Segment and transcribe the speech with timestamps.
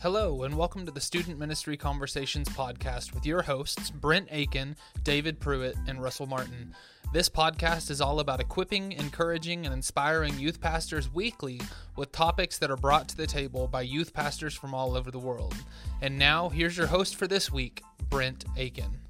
[0.00, 5.40] Hello, and welcome to the Student Ministry Conversations podcast with your hosts, Brent Aiken, David
[5.40, 6.72] Pruitt, and Russell Martin.
[7.12, 11.60] This podcast is all about equipping, encouraging, and inspiring youth pastors weekly
[11.96, 15.18] with topics that are brought to the table by youth pastors from all over the
[15.18, 15.56] world.
[16.00, 19.07] And now, here's your host for this week, Brent Aiken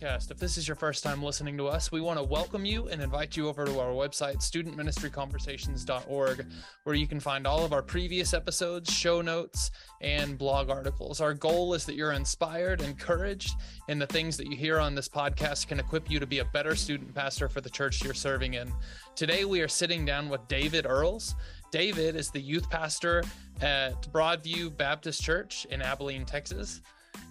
[0.00, 0.30] podcast.
[0.30, 3.02] If this is your first time listening to us, we want to welcome you and
[3.02, 6.46] invite you over to our website, studentministryconversations.org,
[6.84, 11.20] where you can find all of our previous episodes, show notes, and blog articles.
[11.20, 13.54] Our goal is that you're inspired, encouraged,
[13.88, 16.44] and the things that you hear on this podcast can equip you to be a
[16.46, 18.72] better student pastor for the church you're serving in.
[19.16, 21.34] Today, we are sitting down with David Earles.
[21.70, 23.22] David is the youth pastor
[23.60, 26.80] at Broadview Baptist Church in Abilene, Texas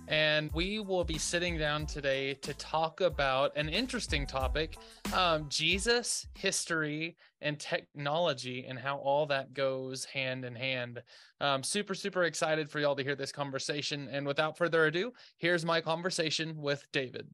[0.09, 4.77] and we will be sitting down today to talk about an interesting topic
[5.13, 11.01] um, Jesus, history, and technology, and how all that goes hand in hand.
[11.39, 14.09] Um, super, super excited for y'all to hear this conversation.
[14.11, 17.27] And without further ado, here's my conversation with David.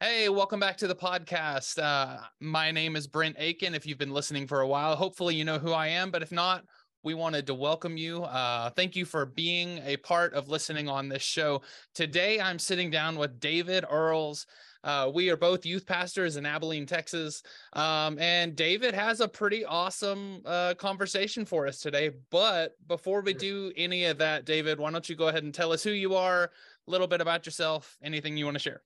[0.00, 1.82] Hey, welcome back to the podcast.
[1.82, 3.74] Uh, my name is Brent Aiken.
[3.74, 6.10] If you've been listening for a while, hopefully you know who I am.
[6.10, 6.64] But if not,
[7.06, 8.24] we wanted to welcome you.
[8.24, 11.62] Uh, thank you for being a part of listening on this show.
[11.94, 14.44] Today, I'm sitting down with David Earles.
[14.82, 17.44] Uh, we are both youth pastors in Abilene, Texas.
[17.74, 22.10] Um, and David has a pretty awesome uh, conversation for us today.
[22.32, 25.72] But before we do any of that, David, why don't you go ahead and tell
[25.72, 26.50] us who you are,
[26.88, 28.82] a little bit about yourself, anything you want to share?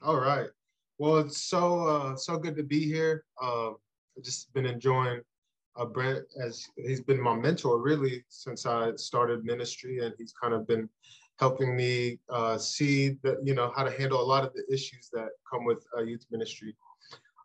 [0.00, 0.46] All right.
[0.98, 3.24] Well, it's so uh, so good to be here.
[3.42, 5.22] Uh, I've just been enjoying
[5.78, 10.52] uh, Brent as he's been my mentor really since I started ministry, and he's kind
[10.52, 10.88] of been
[11.38, 15.08] helping me uh, see that you know how to handle a lot of the issues
[15.12, 16.74] that come with uh, youth ministry.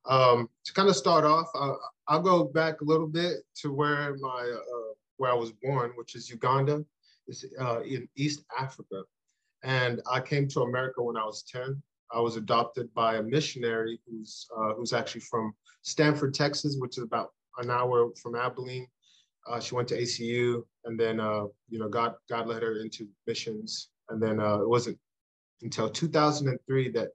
[0.05, 1.75] Um, to kind of start off, uh,
[2.07, 6.15] I'll go back a little bit to where my uh, where I was born, which
[6.15, 6.83] is Uganda,
[7.27, 9.03] it's uh, in East Africa,
[9.63, 11.81] and I came to America when I was ten.
[12.11, 17.31] I was adopted by a missionary who's who's actually from Stamford, Texas, which is about
[17.57, 18.87] an hour from Abilene.
[19.47, 23.07] Uh, she went to ACU, and then uh, you know God God led her into
[23.27, 24.97] missions, and then uh, it wasn't
[25.61, 27.09] until 2003 that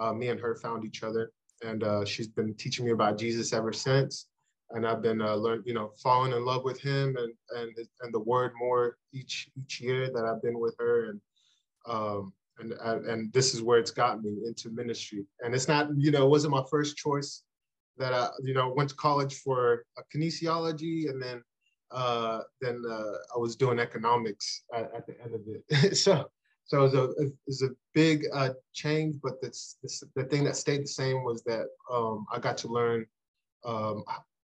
[0.00, 1.32] uh, me and her found each other,
[1.64, 4.28] and uh, she's been teaching me about Jesus ever since,
[4.70, 8.14] and I've been uh, learn you know falling in love with him and and and
[8.14, 11.20] the Word more each each year that I've been with her, and
[11.88, 16.12] um, and and this is where it's got me into ministry, and it's not you
[16.12, 17.42] know it wasn't my first choice
[17.98, 21.42] that I, you know, went to college for kinesiology, and then
[21.90, 25.96] uh, then uh, I was doing economics at, at the end of it.
[25.96, 26.30] so
[26.64, 29.76] so it was a it was a big uh, change, but that's,
[30.14, 33.06] the thing that stayed the same was that um, I got to learn
[33.64, 34.04] um,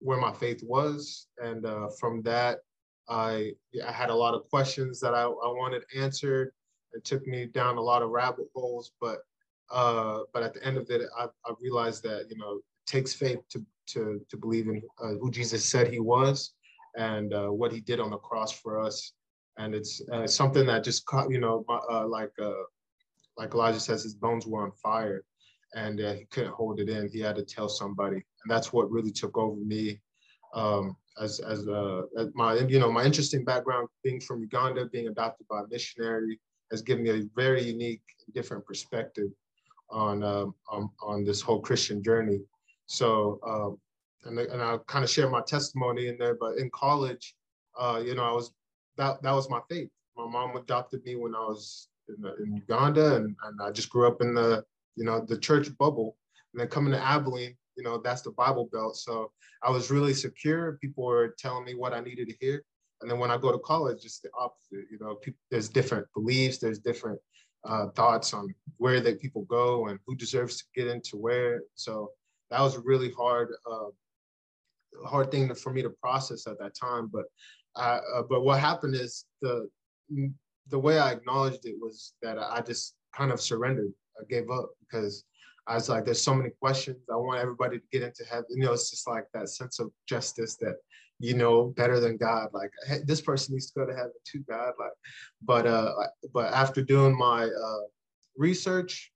[0.01, 2.59] where my faith was, and uh, from that,
[3.09, 3.53] I
[3.85, 6.53] I had a lot of questions that I, I wanted answered.
[6.93, 9.19] It took me down a lot of rabbit holes, but
[9.71, 13.41] uh, but at the end of it, I, I realized that you know takes faith
[13.51, 16.55] to to to believe in uh, who Jesus said he was
[16.97, 19.13] and uh, what he did on the cross for us.
[19.59, 22.65] And it's uh, something that just caught, you know, uh, like uh,
[23.37, 25.25] like Elijah says, his bones were on fire,
[25.75, 27.09] and uh, he couldn't hold it in.
[27.09, 30.01] He had to tell somebody, and that's what really took over me.
[30.55, 31.61] Um, as as,
[32.19, 36.41] as my you know my interesting background, being from Uganda, being adopted by a missionary,
[36.71, 38.03] has given me a very unique,
[38.35, 39.31] different perspective
[39.91, 42.41] on um, on, on this whole Christian journey.
[42.87, 43.79] So, um,
[44.25, 47.35] and, and I'll kind of share my testimony in there, but in college,
[47.79, 48.53] uh, you know, I was,
[48.97, 49.89] that, that was my faith.
[50.17, 53.91] My mom adopted me when I was in, the, in Uganda and, and I just
[53.91, 54.65] grew up in the,
[54.97, 56.17] you know, the church bubble.
[56.53, 58.97] And then coming to Abilene, you know, that's the Bible Belt.
[58.97, 60.79] So I was really secure.
[60.81, 62.63] People were telling me what I needed to hear.
[63.01, 64.87] And then when I go to college, it's the opposite.
[64.91, 67.19] You know, people, there's different beliefs, there's different
[67.67, 71.63] uh, thoughts on where that people go and who deserves to get into where.
[71.75, 72.11] So
[72.55, 73.89] that was a really hard uh,
[75.05, 77.11] hard thing to, for me to process at that time.
[77.13, 77.25] But
[77.75, 79.69] uh, but what happened is the
[80.71, 83.93] the way I acknowledged it was that I just kind of surrendered.
[84.21, 85.25] I gave up because
[85.67, 86.99] I was like, there's so many questions.
[87.13, 88.47] I want everybody to get into heaven.
[88.51, 90.77] You know, it's just like that sense of justice that
[91.19, 92.51] you know better than God.
[92.53, 94.75] Like hey, this person needs to go to heaven too, God.
[94.79, 94.93] Like,
[95.43, 95.93] but uh,
[96.33, 97.85] but after doing my uh,
[98.37, 99.11] research,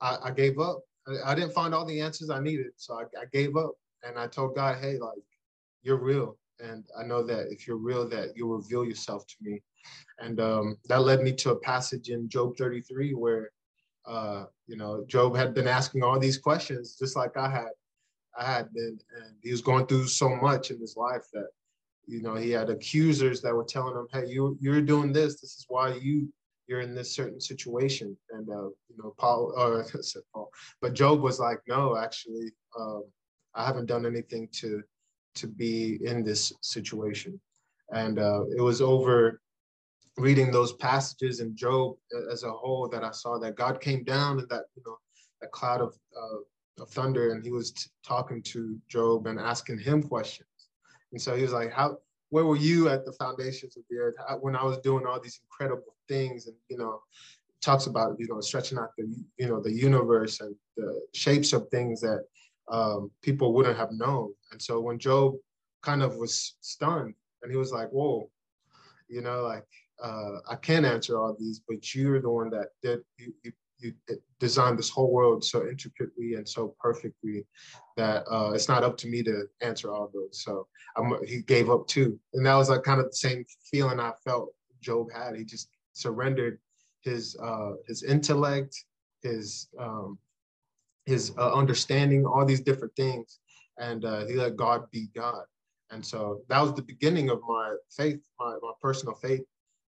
[0.00, 0.80] I, I gave up
[1.24, 2.72] I, didn't find all the answers I needed.
[2.76, 3.72] So I, I gave up
[4.06, 5.18] and I told God, hey, like,
[5.82, 6.36] you're real.
[6.60, 9.60] And I know that if you're real, that you'll reveal yourself to me.
[10.18, 13.50] And um, that led me to a passage in Job 33 where,
[14.06, 17.70] uh, you know, Job had been asking all these questions just like I had.
[18.38, 21.48] I had been, and he was going through so much in his life that
[22.06, 25.40] you know, he had accusers that were telling him, "Hey, you you're doing this.
[25.40, 26.32] This is why you
[26.66, 30.50] you're in this certain situation." And uh, you know, Paul or said Paul,
[30.80, 33.04] but Job was like, "No, actually, um,
[33.54, 34.82] I haven't done anything to
[35.36, 37.40] to be in this situation."
[37.90, 39.40] And uh, it was over
[40.18, 41.96] reading those passages in Job
[42.30, 44.98] as a whole that I saw that God came down in that you know
[45.40, 49.78] that cloud of uh, of thunder, and He was t- talking to Job and asking
[49.78, 50.48] him questions
[51.12, 51.98] and so he was like, "How?
[52.30, 55.38] Where were you at the foundations of the earth when I was doing all these
[55.44, 56.94] incredible things?" And you know,
[57.60, 59.06] talks about you know stretching out the
[59.38, 62.24] you know the universe and the shapes of things that
[62.70, 64.32] um, people wouldn't have known.
[64.50, 65.34] And so when Job
[65.82, 68.30] kind of was stunned, and he was like, "Whoa,
[69.08, 69.66] you know, like
[70.02, 73.92] uh, I can't answer all these, but you're the one that did you, you you
[74.38, 77.44] designed this whole world so intricately and so perfectly
[77.96, 80.44] that uh, it's not up to me to answer all those.
[80.44, 83.98] So I'm, he gave up too, and that was like kind of the same feeling
[83.98, 84.50] I felt
[84.80, 85.36] Job had.
[85.36, 86.58] He just surrendered
[87.02, 88.84] his uh, his intellect,
[89.22, 90.18] his um,
[91.04, 93.40] his uh, understanding, all these different things,
[93.78, 95.44] and uh, he let God be God.
[95.90, 99.42] And so that was the beginning of my faith, my, my personal faith.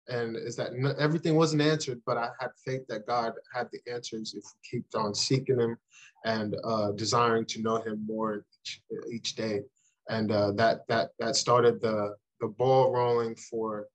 [0.08, 4.34] And is that everything wasn't answered, but I had faith that God had the answers
[4.34, 4.44] if
[4.74, 5.78] we kept on seeking Him
[6.26, 8.82] and uh, desiring to know Him more each,
[9.12, 9.62] each day,
[10.10, 13.88] and uh, that that that started the the ball rolling for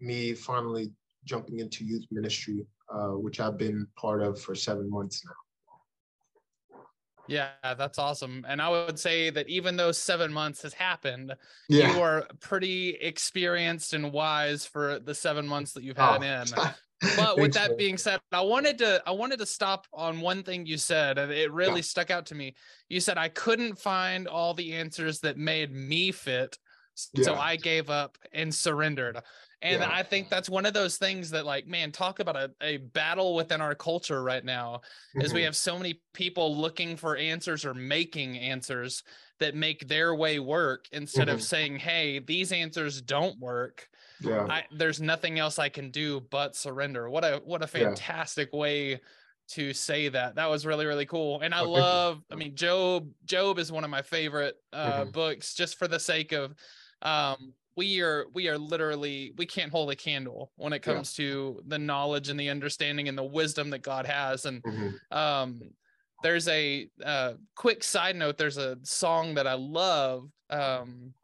[0.00, 0.90] me finally
[1.24, 5.32] jumping into youth ministry, uh, which I've been part of for seven months now.
[7.28, 8.44] Yeah, that's awesome.
[8.48, 11.34] And I would say that even though seven months has happened,
[11.68, 11.92] yeah.
[11.92, 16.42] you are pretty experienced and wise for the seven months that you've had oh.
[16.42, 16.72] in.
[17.16, 20.66] But with that being said, I wanted to I wanted to stop on one thing
[20.66, 21.82] you said, and it really yeah.
[21.82, 22.56] stuck out to me.
[22.88, 26.58] You said I couldn't find all the answers that made me fit,
[26.94, 27.38] so yeah.
[27.38, 29.20] I gave up and surrendered.
[29.60, 29.90] And yeah.
[29.92, 33.34] I think that's one of those things that, like, man, talk about a, a battle
[33.34, 35.22] within our culture right now mm-hmm.
[35.22, 35.46] is we mm-hmm.
[35.46, 39.02] have so many people looking for answers or making answers
[39.40, 41.34] that make their way work instead mm-hmm.
[41.36, 43.88] of saying, hey, these answers don't work.
[44.20, 44.46] Yeah.
[44.48, 47.08] I, there's nothing else I can do but surrender.
[47.08, 48.58] What a what a fantastic yeah.
[48.58, 49.00] way
[49.50, 50.34] to say that.
[50.34, 51.40] That was really really cool.
[51.40, 52.22] And I oh, love.
[52.30, 53.08] I mean, Job.
[53.24, 55.10] Job is one of my favorite uh, mm-hmm.
[55.10, 56.54] books, just for the sake of
[57.02, 61.24] um, we are we are literally we can't hold a candle when it comes yeah.
[61.24, 64.46] to the knowledge and the understanding and the wisdom that God has.
[64.46, 65.16] And mm-hmm.
[65.16, 65.60] um,
[66.24, 68.36] there's a uh, quick side note.
[68.36, 71.14] There's a song that I love um,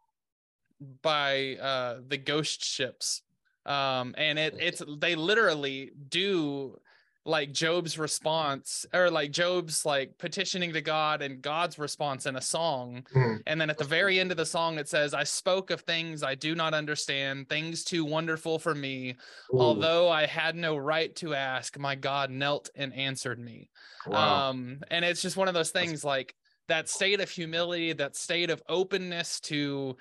[1.02, 3.22] by uh, the Ghost Ships,
[3.66, 6.78] um, and it it's they literally do
[7.26, 12.40] like Job's response or like Job's like petitioning to God and God's response in a
[12.40, 13.06] song.
[13.14, 13.40] Mm.
[13.46, 16.22] And then at the very end of the song, it says, I spoke of things
[16.22, 19.16] I do not understand, things too wonderful for me.
[19.54, 19.58] Ooh.
[19.58, 23.70] Although I had no right to ask, my God knelt and answered me.
[24.06, 24.50] Wow.
[24.50, 26.34] Um, and it's just one of those things like
[26.68, 29.96] that state of humility, that state of openness to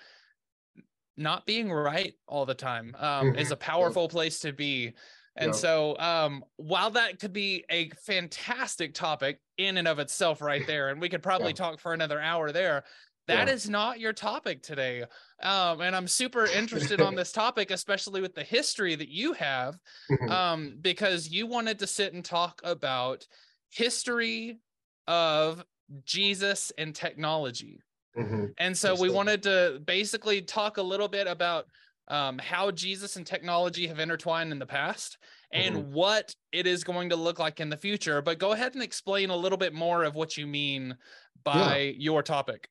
[1.15, 3.39] not being right all the time um, mm-hmm.
[3.39, 4.93] is a powerful place to be
[5.35, 5.55] and yep.
[5.55, 10.89] so, um, while that could be a fantastic topic in and of itself, right there,
[10.89, 11.53] and we could probably yeah.
[11.53, 12.83] talk for another hour there,
[13.27, 13.53] that yeah.
[13.53, 15.03] is not your topic today.
[15.41, 19.77] Um, and I'm super interested on this topic, especially with the history that you have,
[20.11, 20.29] mm-hmm.
[20.29, 23.25] um, because you wanted to sit and talk about
[23.71, 24.59] history
[25.07, 25.63] of
[26.05, 27.79] Jesus and technology.
[28.17, 28.45] Mm-hmm.
[28.59, 31.65] And so we wanted to basically talk a little bit about
[32.07, 35.17] um, how Jesus and technology have intertwined in the past
[35.51, 35.93] and mm-hmm.
[35.93, 38.21] what it is going to look like in the future.
[38.21, 40.97] But go ahead and explain a little bit more of what you mean
[41.43, 41.91] by yeah.
[41.97, 42.67] your topic.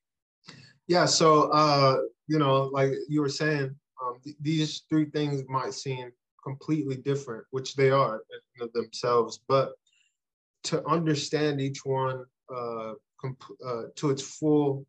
[0.87, 1.05] Yeah.
[1.05, 1.97] So, uh,
[2.27, 6.11] you know, like you were saying, um, th- these three things might seem
[6.43, 8.21] completely different, which they are
[8.73, 9.73] themselves, but
[10.63, 14.85] to understand each one uh, comp- uh, to its full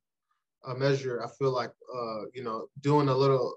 [0.66, 3.54] uh, measure, I feel like, uh, you know, doing a little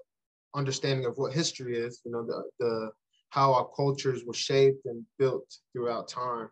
[0.54, 2.90] understanding of what history is, you know, the, the
[3.30, 6.48] how our cultures were shaped and built throughout time,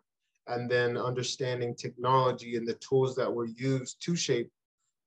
[0.47, 4.51] and then understanding technology and the tools that were used to shape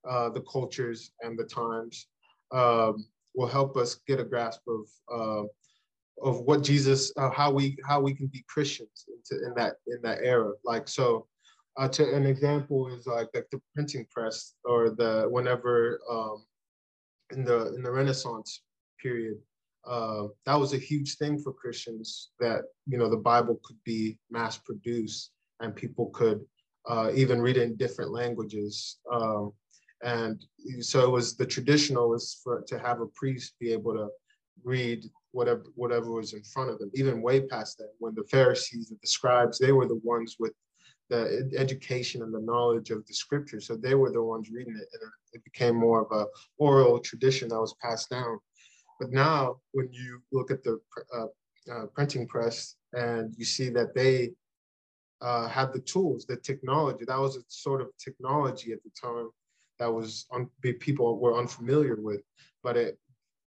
[0.08, 2.08] uh, the cultures and the times
[2.52, 5.46] um, will help us get a grasp of uh,
[6.22, 10.00] of what Jesus, uh, how we how we can be Christians into, in that in
[10.02, 10.52] that era.
[10.64, 11.26] Like so,
[11.76, 16.44] uh, to an example is like like the printing press or the whenever um,
[17.32, 18.62] in the in the Renaissance
[19.02, 19.36] period,
[19.86, 24.18] uh, that was a huge thing for Christians that you know the Bible could be
[24.30, 26.40] mass produced and people could
[26.88, 28.98] uh, even read it in different languages.
[29.12, 29.52] Um,
[30.02, 30.36] And
[30.80, 34.08] so it was the traditional was for to have a priest be able to
[34.64, 35.00] read
[35.32, 37.92] whatever whatever was in front of them, even way past that.
[37.98, 40.54] When the Pharisees and the scribes, they were the ones with
[41.10, 41.20] the
[41.64, 43.60] education and the knowledge of the scripture.
[43.60, 45.02] So they were the ones reading it, and
[45.32, 46.24] it became more of a
[46.66, 48.38] oral tradition that was passed down.
[49.00, 50.78] But now, when you look at the
[51.16, 51.26] uh,
[51.72, 54.32] uh, printing press and you see that they
[55.22, 59.30] uh, have the tools, the technology, that was a sort of technology at the time
[59.78, 62.20] that was un- people were unfamiliar with,
[62.62, 62.98] but it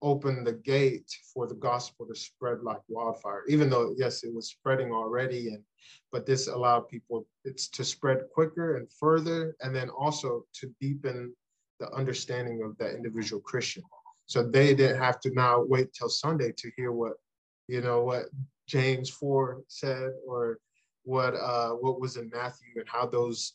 [0.01, 3.43] opened the gate for the gospel to spread like wildfire.
[3.47, 5.63] Even though yes, it was spreading already, and
[6.11, 11.33] but this allowed people it's to spread quicker and further, and then also to deepen
[11.79, 13.83] the understanding of that individual Christian.
[14.27, 17.13] So they didn't have to now wait till Sunday to hear what
[17.67, 18.25] you know what
[18.67, 20.59] James four said or
[21.03, 23.53] what uh, what was in Matthew and how those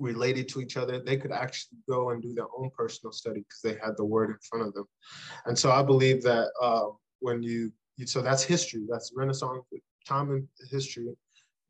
[0.00, 3.60] related to each other, they could actually go and do their own personal study because
[3.62, 4.86] they had the word in front of them.
[5.46, 6.86] And so I believe that uh,
[7.20, 9.64] when you, you, so that's history, that's Renaissance
[10.06, 11.08] time in history,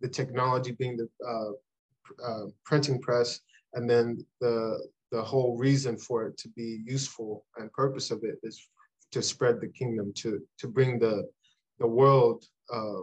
[0.01, 3.41] the technology being the uh, uh, printing press,
[3.75, 4.79] and then the
[5.11, 8.69] the whole reason for it to be useful and purpose of it is
[9.13, 11.29] to spread the kingdom, to to bring the
[11.79, 13.01] the world uh,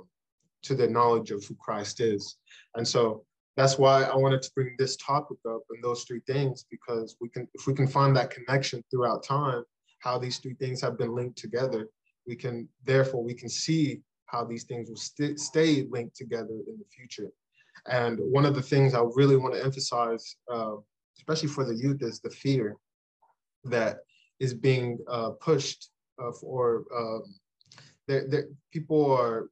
[0.64, 2.38] to the knowledge of who Christ is.
[2.76, 6.66] And so that's why I wanted to bring this topic up and those three things
[6.70, 9.64] because we can, if we can find that connection throughout time,
[10.00, 11.88] how these three things have been linked together,
[12.28, 16.78] we can therefore we can see how these things will st- stay linked together in
[16.78, 17.32] the future.
[17.90, 20.76] And one of the things I really want to emphasize, uh,
[21.18, 22.78] especially for the youth, is the fear
[23.66, 24.00] that
[24.40, 25.90] is being uh, pushed
[26.22, 26.86] uh, for.
[26.96, 27.24] Um,
[28.72, 29.50] people are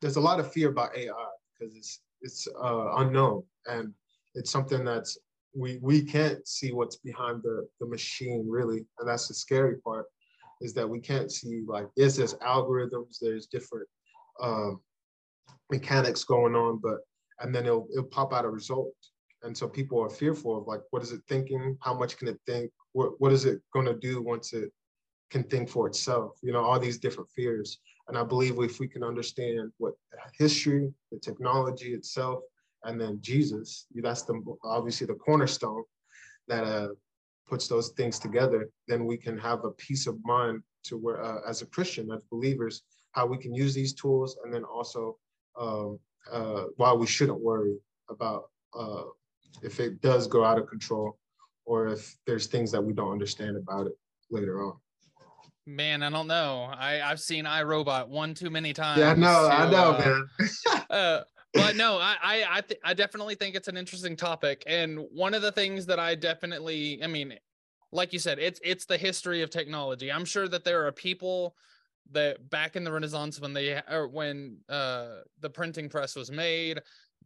[0.00, 1.28] there's a lot of fear about AI
[1.58, 3.92] because it's it's uh, unknown and
[4.34, 5.18] it's something that's
[5.54, 10.06] we we can't see what's behind the the machine really and that's the scary part
[10.60, 13.88] is that we can't see like yes there's algorithms there's different
[14.40, 14.80] um,
[15.70, 16.98] mechanics going on but
[17.40, 18.94] and then it'll, it'll pop out a result
[19.42, 21.76] and so people are fearful of like what is it thinking?
[21.80, 22.70] How much can it think?
[22.92, 24.70] What, what is it going to do once it
[25.30, 26.32] can think for itself?
[26.42, 27.78] You know all these different fears.
[28.08, 29.94] And I believe if we can understand what
[30.36, 32.40] history, the technology itself,
[32.84, 35.84] and then Jesus, that's the obviously the cornerstone
[36.48, 36.88] that uh,
[37.46, 41.40] puts those things together, then we can have a peace of mind to where, uh,
[41.46, 42.82] as a Christian, as believers,
[43.12, 45.16] how we can use these tools, and then also
[45.58, 45.98] um,
[46.32, 47.76] uh, why we shouldn't worry
[48.08, 48.44] about
[48.74, 49.04] uh,
[49.62, 51.18] if it does go out of control
[51.64, 53.92] or if there's things that we don't understand about it
[54.30, 54.74] later on.
[55.66, 56.70] Man, I don't know.
[56.72, 59.00] I I've seen iRobot one too many times.
[59.00, 60.84] Yeah, I know, I know, uh, man.
[60.90, 61.20] uh,
[61.54, 65.34] but no, I I I, th- I definitely think it's an interesting topic, and one
[65.34, 67.34] of the things that I definitely, I mean,
[67.92, 70.10] like you said, it's it's the history of technology.
[70.10, 71.56] I'm sure that there are people
[72.12, 76.80] that back in the Renaissance when they or when uh the printing press was made,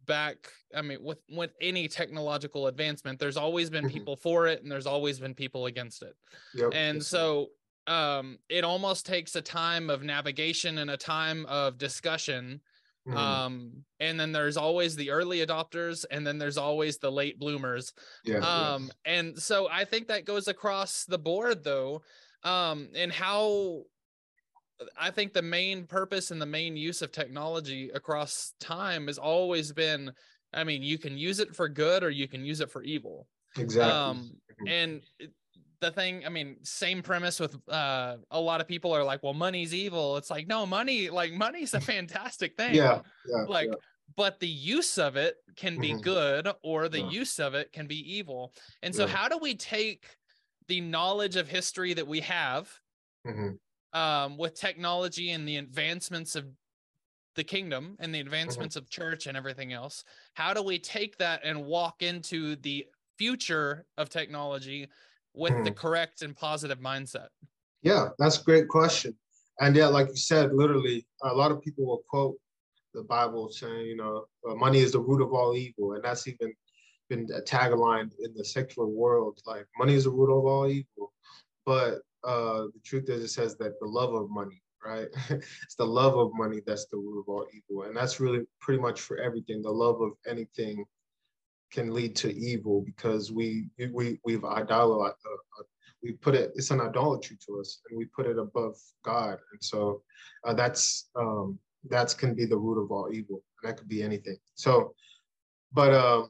[0.05, 0.37] back
[0.75, 3.93] i mean with with any technological advancement there's always been mm-hmm.
[3.93, 6.13] people for it and there's always been people against it
[6.53, 6.69] yep.
[6.73, 7.47] and so
[7.87, 12.59] um it almost takes a time of navigation and a time of discussion
[13.07, 13.15] mm.
[13.15, 17.93] um and then there's always the early adopters and then there's always the late bloomers
[18.23, 22.01] yeah, um and so i think that goes across the board though
[22.43, 23.81] um and how
[24.99, 29.71] i think the main purpose and the main use of technology across time has always
[29.71, 30.11] been
[30.53, 33.27] i mean you can use it for good or you can use it for evil
[33.57, 34.67] exactly um mm-hmm.
[34.67, 35.01] and
[35.81, 39.33] the thing i mean same premise with uh a lot of people are like well
[39.33, 43.75] money's evil it's like no money like money's a fantastic thing yeah, yeah like yeah.
[44.15, 46.01] but the use of it can be mm-hmm.
[46.01, 47.09] good or the yeah.
[47.09, 48.53] use of it can be evil
[48.83, 50.05] and so how do we take
[50.67, 52.71] the knowledge of history that we have
[53.25, 53.51] mm-hmm.
[53.95, 56.45] Um, with technology and the advancements of
[57.35, 58.27] the kingdom and the mm-hmm.
[58.27, 62.85] advancements of church and everything else how do we take that and walk into the
[63.17, 64.87] future of technology
[65.33, 65.63] with mm.
[65.63, 65.75] the hmm.
[65.75, 67.27] correct and positive mindset?
[67.81, 69.15] Yeah, that's a great question.
[69.59, 72.35] And yeah, like you said, literally, a lot of people will quote
[72.93, 75.93] the Bible saying, you know, uh, money is the root of all evil.
[75.93, 76.53] And that's even
[77.09, 81.13] been a tagline in the secular world like, money is the root of all evil.
[81.65, 85.07] But uh, the truth is, it says that the love of money, right?
[85.29, 87.83] it's the love of money that's the root of all evil.
[87.83, 90.85] And that's really pretty much for everything the love of anything
[91.71, 95.63] can lead to evil because we we we've idolized uh, uh,
[96.03, 99.61] we put it it's an idolatry to us and we put it above God and
[99.61, 100.01] so
[100.45, 104.01] uh, that's um, that's can be the root of all evil and that could be
[104.01, 104.93] anything so
[105.73, 106.25] but uh,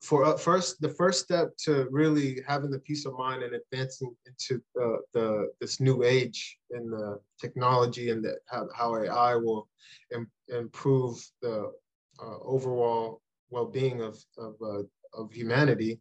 [0.00, 4.14] for uh, first the first step to really having the peace of mind and advancing
[4.26, 9.68] into the, the this new age in the technology and the, how, how AI will
[10.14, 11.70] Im- improve the
[12.22, 14.82] uh, overall well-being of of, uh,
[15.14, 16.00] of humanity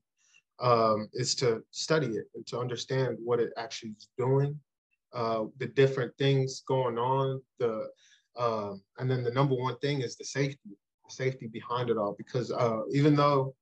[0.61, 4.59] um, is to study it and to understand what it actually is doing,
[5.13, 7.87] uh, the different things going on, the
[8.37, 10.69] um, and then the number one thing is the safety,
[11.07, 12.15] the safety behind it all.
[12.17, 13.53] Because uh, even though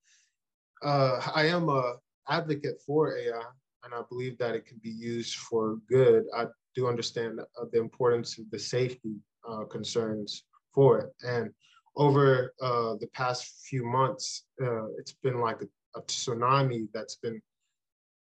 [0.83, 1.95] uh, I am a
[2.29, 3.41] advocate for AI,
[3.83, 6.25] and I believe that it can be used for good.
[6.35, 7.39] I do understand
[7.71, 9.15] the importance of the safety
[9.47, 10.43] uh, concerns
[10.73, 11.13] for it.
[11.23, 11.51] And
[11.95, 17.41] over uh, the past few months, uh, it's been like a, a tsunami that's been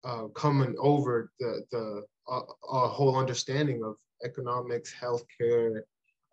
[0.05, 2.41] uh, coming over the the uh,
[2.89, 5.81] whole understanding of economics, healthcare,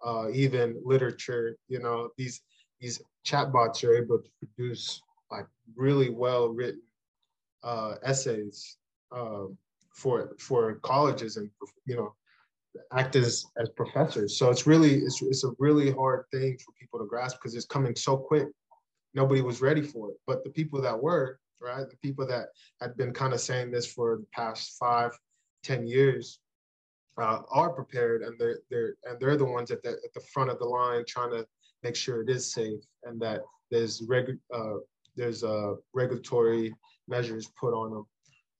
[0.05, 1.57] uh, even literature.
[1.67, 2.41] You know, these
[2.79, 6.81] these chatbots are able to produce like really well written
[7.63, 8.77] uh, essays
[9.11, 9.57] um,
[9.91, 11.49] for for colleges and
[11.85, 12.13] you know
[12.91, 14.37] act as as professors.
[14.37, 17.65] So it's really it's it's a really hard thing for people to grasp because it's
[17.65, 18.47] coming so quick.
[19.13, 22.49] Nobody was ready for it, but the people that were right, the people that
[22.81, 25.11] had been kind of saying this for the past five,
[25.63, 26.39] ten years,
[27.19, 30.49] uh, are prepared, and they're they're and they're the ones at the at the front
[30.49, 31.45] of the line trying to
[31.83, 34.77] make sure it is safe and that there's regu- uh,
[35.17, 36.73] there's uh, regulatory
[37.07, 38.05] measures put on them.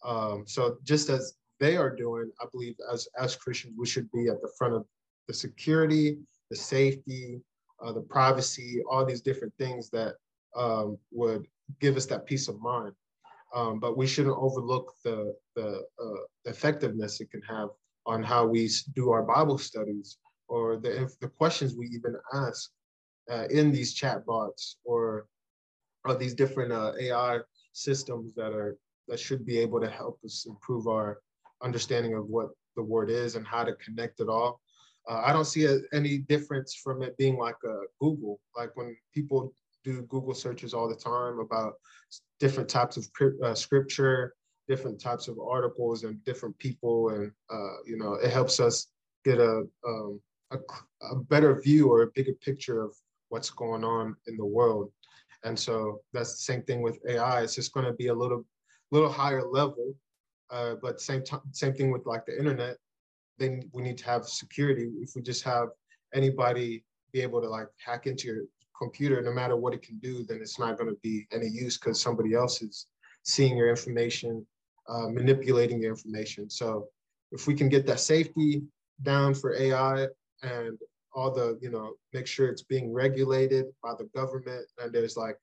[0.04, 4.28] Um, so just as they are doing, I believe as as Christians, we should be
[4.28, 4.86] at the front of
[5.28, 6.18] the security,
[6.50, 7.42] the safety,
[7.84, 10.16] uh, the privacy, all these different things that
[10.56, 11.48] um, would
[11.80, 12.94] give us that peace of mind.
[13.56, 17.70] Um, but we shouldn't overlook the the, uh, effectiveness it can have
[18.06, 22.72] on how we do our Bible studies or the the questions we even ask
[23.32, 25.28] uh, in these chat bots or
[26.06, 27.40] or these different uh, AI
[27.74, 28.78] systems that are
[29.08, 31.20] that should be able to help us improve our
[31.64, 34.60] understanding of what the word is and how to connect it all.
[35.10, 38.40] Uh, I don't see a, any difference from it being like a Google.
[38.56, 41.76] Like when people do Google searches all the time about
[42.40, 43.08] different types of
[43.44, 44.34] uh, scripture,
[44.68, 48.88] different types of articles, and different people, and uh, you know, it helps us
[49.24, 50.58] get a, um, a
[51.12, 52.94] a better view or a bigger picture of
[53.30, 54.92] what's going on in the world.
[55.48, 57.42] And so that's the same thing with AI.
[57.42, 58.46] It's just going to be a little,
[58.92, 59.96] little higher level.
[60.50, 62.76] Uh, but same time, same thing with like the internet.
[63.38, 64.90] Then we need to have security.
[65.02, 65.70] If we just have
[66.14, 66.84] anybody
[67.14, 68.42] be able to like hack into your
[68.78, 71.78] computer, no matter what it can do, then it's not going to be any use
[71.78, 72.88] because somebody else is
[73.24, 74.46] seeing your information,
[74.90, 76.50] uh, manipulating your information.
[76.50, 76.88] So
[77.32, 78.64] if we can get that safety
[79.02, 80.08] down for AI
[80.44, 80.78] and
[81.18, 85.38] all the you know make sure it's being regulated by the government and there's like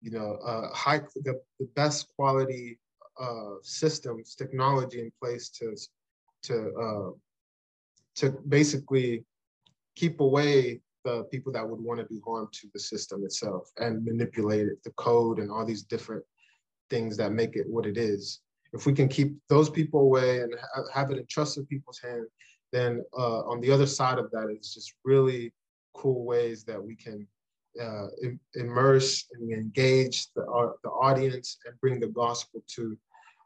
[0.00, 2.78] you know uh, high the, the best quality
[3.20, 5.76] uh, systems technology in place to
[6.42, 7.10] to uh,
[8.14, 9.24] to basically
[9.94, 14.04] keep away the people that would want to do harm to the system itself and
[14.04, 16.24] manipulate it, the code and all these different
[16.88, 18.40] things that make it what it is.
[18.72, 22.28] If we can keep those people away and ha- have it in trusted people's hands,
[22.72, 25.52] then uh, on the other side of that is just really
[25.94, 27.26] cool ways that we can
[27.80, 32.96] uh, Im- immerse and engage the, uh, the audience and bring the gospel to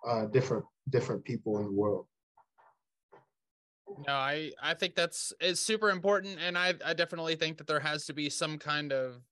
[0.07, 2.07] uh, different different people in the world.
[4.07, 7.81] No, I I think that's is super important, and I I definitely think that there
[7.81, 9.23] has to be some kind of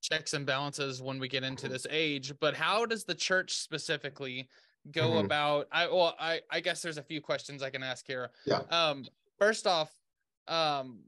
[0.00, 2.32] checks and balances when we get into this age.
[2.40, 4.48] But how does the church specifically
[4.92, 5.26] go mm-hmm.
[5.26, 5.68] about?
[5.72, 8.30] I well, I I guess there's a few questions I can ask here.
[8.46, 8.60] Yeah.
[8.70, 9.04] Um,
[9.38, 9.92] first off,
[10.46, 11.00] um,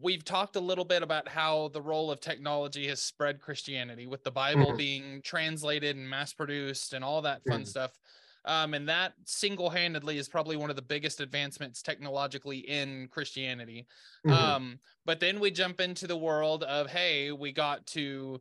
[0.00, 4.24] we've talked a little bit about how the role of technology has spread Christianity with
[4.24, 4.76] the Bible mm-hmm.
[4.76, 7.66] being translated and mass produced and all that fun mm-hmm.
[7.66, 7.98] stuff.
[8.46, 13.86] Um, and that single handedly is probably one of the biggest advancements technologically in Christianity.
[14.26, 14.36] Mm-hmm.
[14.36, 18.40] Um, but then we jump into the world of, hey, we got to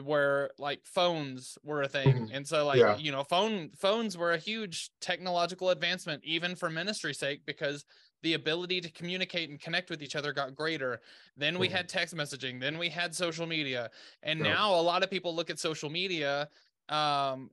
[0.00, 2.34] where like phones were a thing mm-hmm.
[2.34, 2.96] and so like yeah.
[2.96, 7.84] you know phone phones were a huge technological advancement even for ministry's sake because
[8.22, 11.00] the ability to communicate and connect with each other got greater.
[11.36, 11.76] Then we mm-hmm.
[11.76, 13.90] had text messaging, then we had social media.
[14.22, 14.54] And yeah.
[14.54, 16.48] now a lot of people look at social media
[16.88, 17.50] um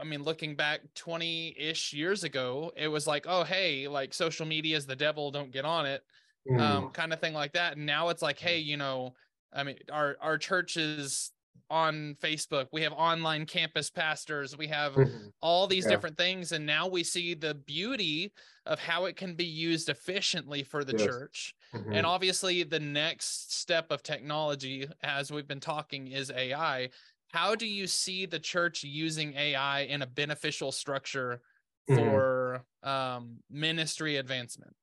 [0.00, 4.46] I mean, looking back 20 ish years ago, it was like, oh, hey, like social
[4.46, 6.02] media is the devil, don't get on it,
[6.48, 6.60] mm.
[6.60, 7.76] um, kind of thing like that.
[7.76, 9.14] And now it's like, hey, you know,
[9.52, 11.32] I mean, our, our churches
[11.70, 12.68] on Facebook.
[12.72, 14.56] We have online campus pastors.
[14.56, 15.28] We have mm-hmm.
[15.42, 15.90] all these yeah.
[15.90, 16.52] different things.
[16.52, 18.32] And now we see the beauty
[18.64, 21.06] of how it can be used efficiently for the yes.
[21.06, 21.54] church.
[21.74, 21.92] Mm-hmm.
[21.92, 26.90] And obviously, the next step of technology, as we've been talking, is AI.
[27.30, 31.42] how do you see the church using ai in a beneficial structure
[31.90, 31.96] Mhm.
[31.96, 34.74] for um, ministry advancement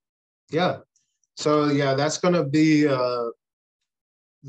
[0.50, 0.78] Yeah.
[1.36, 3.30] So yeah, that's gonna be uh,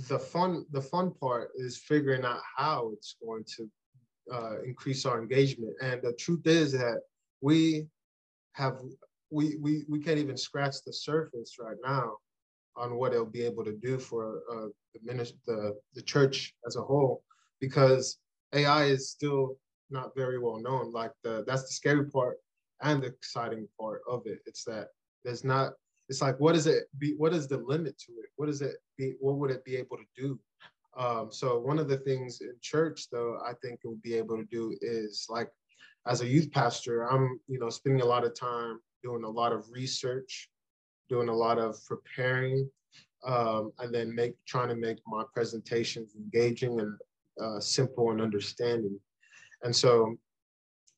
[0.08, 0.66] the fun.
[0.72, 3.70] The fun part is figuring out how it's going to
[4.32, 5.76] uh, increase our engagement.
[5.82, 7.02] And the truth is that
[7.42, 7.88] we
[8.54, 8.80] have
[9.32, 12.18] we we we can't even scratch the surface right now
[12.76, 16.76] on what it'll be able to do for uh, the ministry, the the church as
[16.76, 17.24] a whole,
[17.60, 18.20] because
[18.54, 19.58] AI is still
[19.90, 20.92] not very well known.
[20.92, 22.38] Like the that's the scary part
[22.82, 24.40] and the exciting part of it.
[24.46, 24.90] It's that
[25.26, 25.74] there's not
[26.10, 28.30] it's like what is it be what is the limit to it?
[28.36, 30.40] What is it be what would it be able to do?
[30.98, 34.36] Um, so one of the things in church though i think it would be able
[34.36, 35.48] to do is like
[36.08, 39.54] as a youth pastor i'm you know spending a lot of time doing a lot
[39.54, 40.50] of research
[41.08, 42.68] doing a lot of preparing
[43.26, 46.98] um, and then make trying to make my presentations engaging and
[47.42, 49.00] uh, simple and understanding.
[49.64, 50.16] And so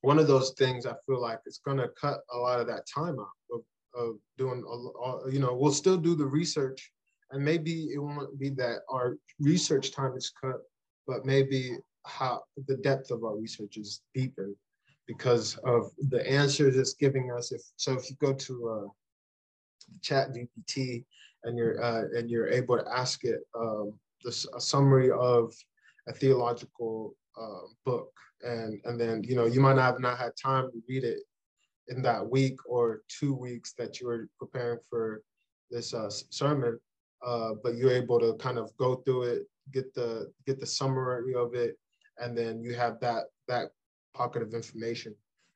[0.01, 2.87] one of those things i feel like it's going to cut a lot of that
[2.87, 3.61] time out of
[3.95, 6.91] of doing, a, you know, we'll still do the research,
[7.31, 10.57] and maybe it won't be that our research time is cut,
[11.07, 14.55] but maybe how the depth of our research is deepened
[15.07, 17.51] because of the answers it's giving us.
[17.51, 18.87] If so, if you go to uh,
[20.01, 21.03] Chat GPT
[21.43, 25.53] and you're uh, and you're able to ask it um, this, a summary of
[26.07, 28.11] a theological uh, book,
[28.43, 31.19] and and then you know you might not have not had time to read it
[31.89, 35.21] in that week or two weeks that you were preparing for
[35.69, 36.79] this uh, sermon,
[37.25, 41.33] uh, but you're able to kind of go through it, get the get the summary
[41.35, 41.77] of it,
[42.17, 43.69] and then you have that that
[44.13, 45.13] pocket of information,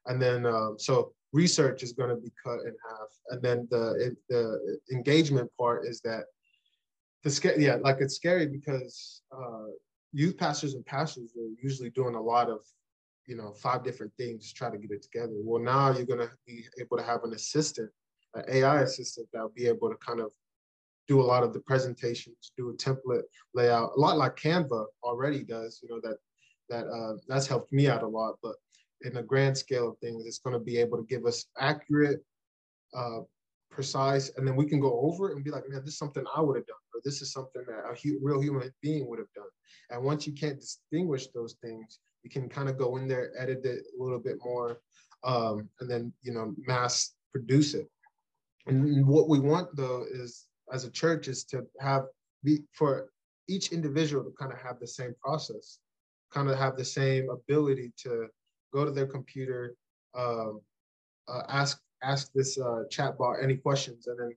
[0.08, 4.16] and then uh, so research is going to be cut in half, and then the
[4.30, 6.26] the engagement part is that
[7.24, 9.68] the scare yeah like it's scary because uh,
[10.12, 12.60] youth pastors and pastors are usually doing a lot of
[13.26, 15.34] you know, five different things try to get it together.
[15.36, 17.90] Well, now you're going to be able to have an assistant,
[18.36, 20.32] an AI assistant that will be able to kind of
[21.08, 25.44] do a lot of the presentations, do a template layout, a lot like Canva already
[25.44, 25.80] does.
[25.84, 26.18] You know that
[26.70, 28.36] that uh, that's helped me out a lot.
[28.42, 28.56] But
[29.02, 32.22] in a grand scale of things, it's going to be able to give us accurate,
[32.96, 33.20] uh,
[33.74, 36.24] precise, and then we can go over it and be like, man, this is something
[36.36, 39.20] I would have done, or this is something that a hu- real human being would
[39.20, 39.46] have done.
[39.90, 43.66] And once you can't distinguish those things, you can kind of go in there, edit
[43.66, 44.80] it a little bit more,
[45.24, 47.90] um, and then you know mass produce it.
[48.68, 52.04] And what we want though is as a church is to have
[52.44, 53.10] be for
[53.48, 55.80] each individual to kind of have the same process,
[56.32, 58.28] kind of have the same ability to
[58.74, 59.76] go to their computer,
[60.16, 60.62] um,
[61.28, 64.36] uh, ask ask this uh, chat bar any questions, and then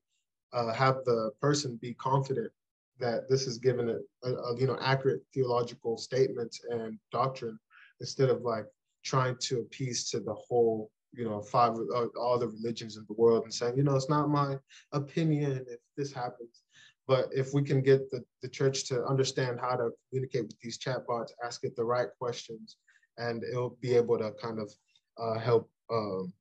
[0.53, 2.51] uh, have the person be confident
[2.99, 7.59] that this is given a, a, a, you know accurate theological statements and doctrine
[8.01, 8.65] instead of like
[9.05, 13.15] trying to appease to the whole you know five uh, all the religions in the
[13.15, 14.57] world and saying you know it's not my
[14.93, 16.63] opinion if this happens.
[17.09, 20.79] But if we can get the, the church to understand how to communicate with these
[20.79, 22.77] chatbots ask it the right questions
[23.19, 24.73] and it'll be able to kind of
[25.19, 26.33] uh, help um,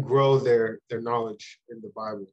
[0.00, 2.26] grow their their knowledge in the bible.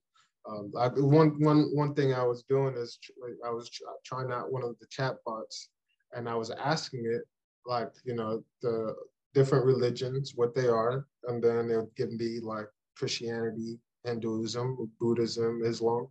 [0.49, 2.99] Um, I, one one one thing I was doing is
[3.45, 3.69] I was
[4.05, 5.69] trying out one of the chat bots,
[6.13, 7.23] and I was asking it
[7.65, 8.95] like you know the
[9.33, 16.07] different religions, what they are, and then they'll give me like Christianity, Hinduism, Buddhism, Islam,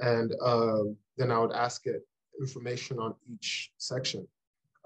[0.00, 0.82] and uh,
[1.16, 2.02] then I would ask it
[2.40, 4.26] information on each section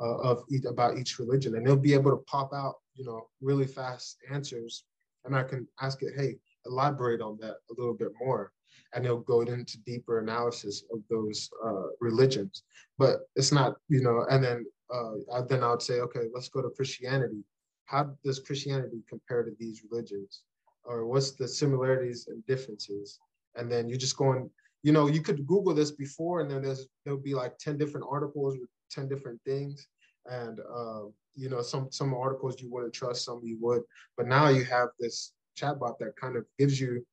[0.01, 3.27] uh, of each, about each religion, and they'll be able to pop out you know
[3.41, 4.85] really fast answers,
[5.25, 8.53] and I can ask it, hey, elaborate on that a little bit more
[8.95, 12.63] and it'll go into deeper analysis of those uh, religions.
[12.99, 16.61] But it's not, you know, and then uh, then I would say, okay, let's go
[16.61, 17.45] to Christianity.
[17.87, 20.43] How does Christianity compare to these religions?
[20.85, 23.19] Or what's the similarities and differences?
[23.55, 24.51] And then you just go and,
[24.83, 28.07] you know, you could Google this before and then there's, there'll be like 10 different
[28.11, 29.87] articles with 10 different things.
[30.27, 31.05] And, uh,
[31.35, 33.83] you know, some, some articles you wouldn't trust, some you would,
[34.17, 37.05] but now you have this chatbot that kind of gives you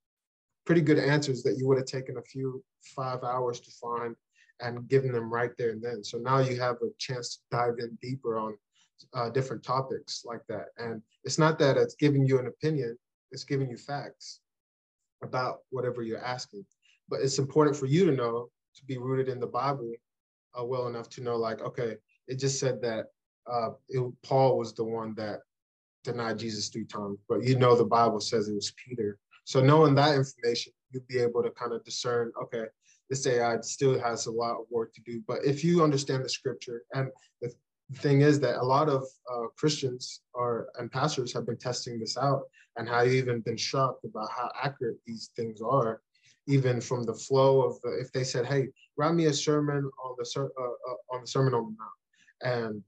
[0.65, 2.63] pretty good answers that you would have taken a few
[2.95, 4.15] five hours to find
[4.61, 6.03] and giving them right there and then.
[6.03, 8.57] So now you have a chance to dive in deeper on
[9.13, 10.65] uh, different topics like that.
[10.77, 12.97] And it's not that it's giving you an opinion,
[13.31, 14.41] it's giving you facts
[15.23, 16.65] about whatever you're asking.
[17.07, 19.91] But it's important for you to know to be rooted in the Bible
[20.59, 21.95] uh, well enough to know, like, okay,
[22.27, 23.05] it just said that
[23.51, 25.39] uh, it, Paul was the one that
[26.03, 29.17] denied Jesus three times, but you know the Bible says it was Peter.
[29.43, 32.65] So knowing that information, you'd be able to kind of discern, okay,
[33.09, 35.21] this AI still has a lot of work to do.
[35.27, 37.09] But if you understand the scripture and
[37.41, 37.51] the,
[37.95, 42.17] thing is that a lot of uh, Christians are and pastors have been testing this
[42.17, 42.43] out
[42.77, 46.01] and have even been shocked about how accurate these things are,
[46.45, 50.15] even from the flow of the, if they said, "Hey, write me a sermon on
[50.19, 52.83] the ser- uh, uh, on the Sermon on the Mount," and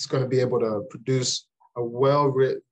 [0.00, 2.62] it's going to be able to produce a well-written,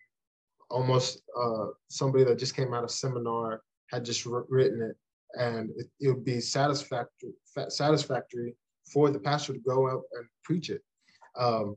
[0.71, 3.61] almost uh, somebody that just came out of seminar
[3.91, 4.97] had just written it,
[5.39, 7.33] and it, it would be satisfactory
[7.69, 8.55] satisfactory
[8.91, 10.83] for the pastor to go up and preach it.
[11.39, 11.77] Um,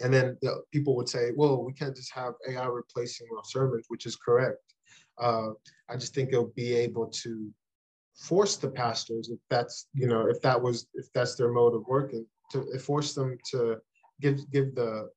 [0.00, 3.84] and then the, people would say, well, we can't just have AI replacing our sermons,
[3.88, 4.62] which is correct.
[5.20, 5.48] Uh,
[5.90, 7.50] I just think it'll be able to
[8.16, 11.86] force the pastors, if that's, you know, if that was, if that's their mode of
[11.86, 13.76] working, to force them to
[14.24, 15.10] give, give the,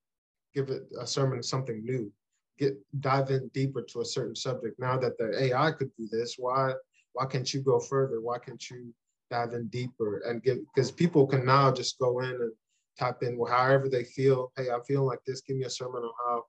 [0.53, 2.11] give it a sermon something new,
[2.59, 4.79] get, dive in deeper to a certain subject.
[4.79, 6.73] Now that the AI could do this, why,
[7.13, 8.19] why can't you go further?
[8.21, 8.93] Why can't you
[9.31, 12.51] dive in deeper and give, because people can now just go in and
[12.99, 14.51] type in well, however they feel.
[14.57, 15.41] Hey, I'm feeling like this.
[15.41, 16.43] Give me a sermon on how,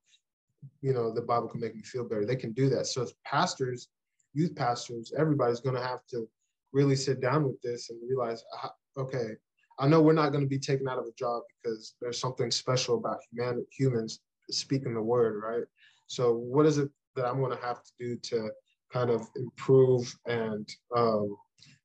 [0.81, 2.25] you know, the Bible can make me feel better.
[2.25, 2.87] They can do that.
[2.87, 3.89] So as pastors,
[4.35, 6.29] youth pastors, everybody's going to have to
[6.73, 9.37] really sit down with this and realize, ah, okay,
[9.79, 12.51] I know we're not going to be taken out of a job because there's something
[12.51, 15.65] special about human humans speaking the word, right?
[16.07, 18.51] So what is it that I'm going to have to do to
[18.93, 21.37] kind of improve and um,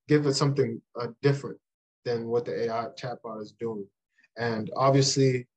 [0.07, 1.57] give it something uh, different
[2.05, 3.85] than what the AI chatbot is doing?
[4.37, 5.47] And obviously,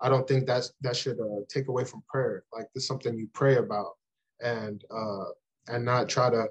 [0.00, 2.44] I don't think that's that should uh, take away from prayer.
[2.52, 3.92] Like this is something you pray about,
[4.40, 5.24] and uh,
[5.68, 6.46] and not try to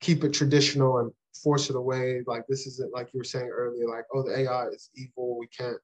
[0.00, 2.22] keep it traditional and force it away.
[2.26, 3.88] Like this isn't like you were saying earlier.
[3.88, 5.38] Like oh, the AI is evil.
[5.38, 5.78] We can't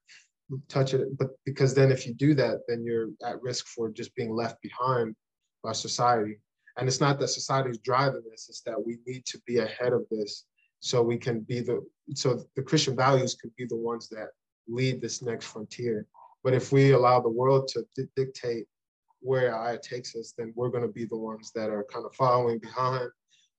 [0.67, 1.17] touch it.
[1.17, 4.61] But because then if you do that, then you're at risk for just being left
[4.61, 5.15] behind
[5.63, 6.39] by society.
[6.77, 9.93] And it's not that society is driving this; it's that we need to be ahead
[9.93, 10.45] of this
[10.79, 11.85] so we can be the
[12.15, 14.29] so the Christian values could be the ones that
[14.67, 16.07] lead this next frontier.
[16.43, 18.65] But if we allow the world to di- dictate
[19.21, 22.15] where AI takes us, then we're going to be the ones that are kind of
[22.15, 23.09] following behind.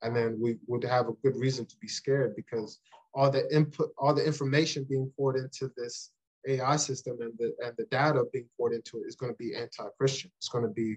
[0.03, 2.79] And then we would have a good reason to be scared because
[3.15, 6.11] all the input, all the information being poured into this
[6.49, 9.55] AI system and the and the data being poured into it is going to be
[9.55, 10.31] anti-Christian.
[10.39, 10.97] It's going to be,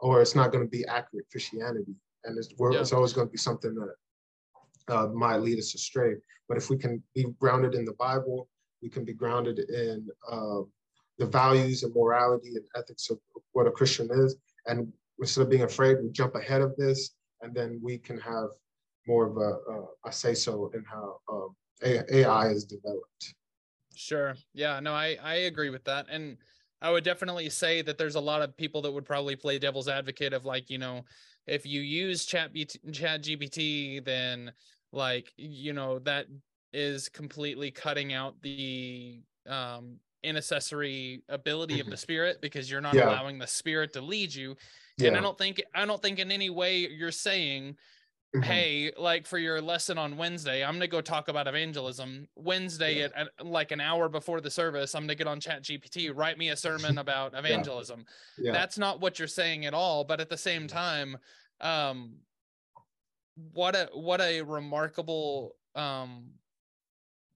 [0.00, 2.80] or it's not going to be accurate Christianity, and it's, yeah.
[2.80, 6.14] it's always going to be something that uh, might lead us astray.
[6.48, 8.48] But if we can be grounded in the Bible
[8.84, 10.60] we can be grounded in uh,
[11.18, 13.18] the values and morality and ethics of
[13.52, 14.36] what a Christian is.
[14.66, 17.10] And instead of being afraid, we jump ahead of this,
[17.44, 18.48] and then we can have
[19.06, 23.34] more of a, a, a say so in how um, AI is developed.
[23.94, 24.34] Sure.
[24.54, 24.80] Yeah.
[24.80, 26.36] No, I I agree with that, and
[26.80, 29.88] I would definitely say that there's a lot of people that would probably play devil's
[29.88, 31.04] advocate of like you know
[31.46, 32.50] if you use chat
[32.92, 34.52] chat gpt then
[34.92, 36.26] like you know that
[36.72, 41.98] is completely cutting out the um inaccessory ability of the mm-hmm.
[41.98, 43.08] spirit because you're not yeah.
[43.08, 44.56] allowing the spirit to lead you
[44.98, 45.08] yeah.
[45.08, 47.76] and i don't think i don't think in any way you're saying
[48.34, 48.42] mm-hmm.
[48.42, 53.04] hey like for your lesson on wednesday i'm gonna go talk about evangelism wednesday yeah.
[53.04, 56.38] at, at, like an hour before the service i'm gonna get on chat gpt write
[56.38, 58.04] me a sermon about evangelism
[58.38, 61.16] that's not what you're saying at all but at the same time
[61.60, 62.14] um
[63.52, 66.26] what a what a remarkable um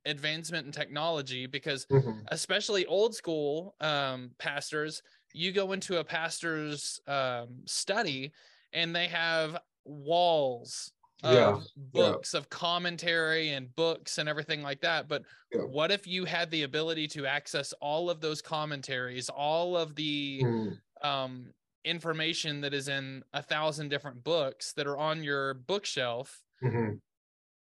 [0.08, 2.20] advancement in technology because mm-hmm.
[2.28, 8.32] especially old school um, pastors you go into a pastor's um, study
[8.72, 10.92] and they have walls
[11.24, 11.58] of yeah,
[11.92, 12.38] books yeah.
[12.38, 15.62] of commentary and books and everything like that but yeah.
[15.62, 20.40] what if you had the ability to access all of those commentaries all of the
[20.44, 20.78] mm.
[21.02, 21.46] um,
[21.84, 26.94] information that is in a thousand different books that are on your bookshelf mm-hmm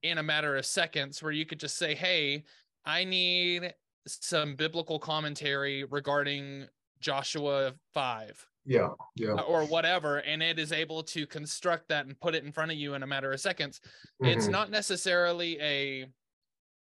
[0.05, 2.45] in a matter of seconds where you could just say, Hey,
[2.85, 3.75] I need
[4.07, 6.69] some biblical commentary regarding
[7.01, 8.47] Joshua 5.
[8.67, 8.89] Yeah.
[9.15, 9.33] Yeah.
[9.33, 10.19] Or whatever.
[10.19, 13.03] And it is able to construct that and put it in front of you in
[13.03, 13.81] a matter of seconds.
[14.23, 14.39] Mm-hmm.
[14.39, 16.07] It's not necessarily a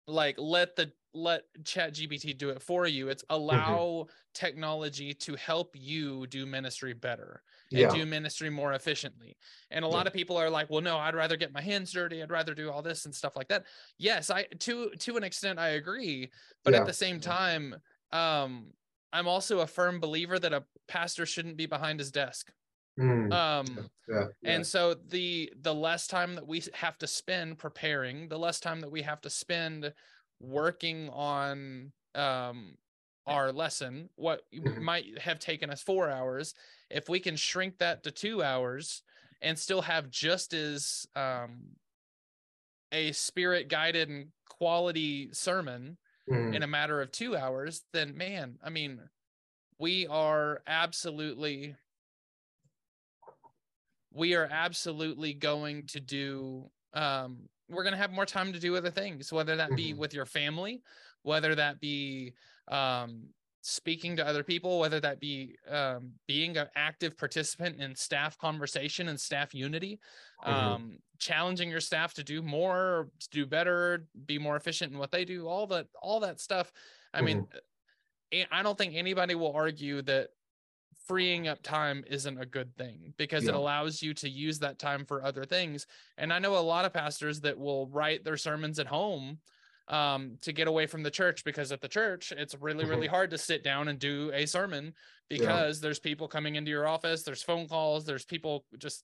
[0.09, 3.35] like let the let chat gpt do it for you it's mm-hmm.
[3.35, 4.11] allow mm-hmm.
[4.33, 7.89] technology to help you do ministry better and yeah.
[7.89, 9.35] do ministry more efficiently
[9.71, 9.93] and a yeah.
[9.93, 12.53] lot of people are like well no i'd rather get my hands dirty i'd rather
[12.53, 13.65] do all this and stuff like that
[13.97, 16.29] yes i to to an extent i agree
[16.63, 16.79] but yeah.
[16.79, 17.75] at the same time
[18.11, 18.67] um
[19.13, 22.51] i'm also a firm believer that a pastor shouldn't be behind his desk
[22.99, 23.31] Mm.
[23.31, 24.51] Um, yeah, yeah.
[24.51, 28.81] and so the the less time that we have to spend preparing, the less time
[28.81, 29.93] that we have to spend
[30.41, 32.75] working on um
[33.25, 34.83] our lesson, what mm-hmm.
[34.83, 36.55] might have taken us four hours,
[36.89, 39.03] if we can shrink that to two hours
[39.41, 41.59] and still have just as um,
[42.91, 45.95] a spirit guided and quality sermon,
[46.29, 46.53] Mhm.
[46.53, 49.09] in a matter of two hours, then man, I mean,
[49.79, 51.77] we are absolutely
[54.11, 58.75] we are absolutely going to do um we're going to have more time to do
[58.75, 59.99] other things whether that be Mhm.
[59.99, 60.81] with your family
[61.21, 62.33] whether that be
[62.67, 63.29] um
[63.61, 69.09] speaking to other people whether that be um being an active participant in staff conversation
[69.09, 69.99] and staff unity
[70.43, 70.47] Mhm.
[70.53, 75.11] um challenging your staff to do more to do better be more efficient in what
[75.11, 76.71] they do all that all that stuff.
[77.13, 77.47] I mean
[78.31, 80.29] eh, i don't think anybody will argue that
[81.07, 85.05] freeing up time isn't a good thing because it allows you to use that time
[85.05, 85.87] for other things.
[86.17, 89.39] And i know a lot of pastors that will write their sermons at home
[89.89, 93.29] um, to get away from the church because at the church it's really really hard
[93.31, 94.93] to sit down and do a sermon
[95.29, 99.03] because there's people coming into your office there's phone calls there's people just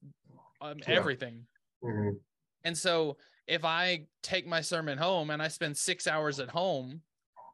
[0.61, 0.95] um, Yeah.
[0.95, 1.47] everything
[1.81, 2.19] Mhm.
[2.63, 3.17] and so
[3.47, 7.03] if I take my sermon home and I spend six hours at home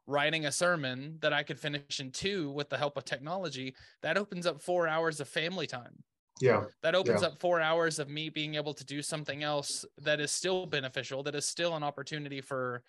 [0.06, 4.18] writing a sermon that I could finish in two with the help of technology, that
[4.18, 6.04] opens up four hours of family time.
[6.40, 6.66] Yeah.
[6.82, 7.28] That opens Yeah.
[7.28, 11.22] up four hours of me being able to do something else that is still beneficial,
[11.24, 12.84] that is still an opportunity for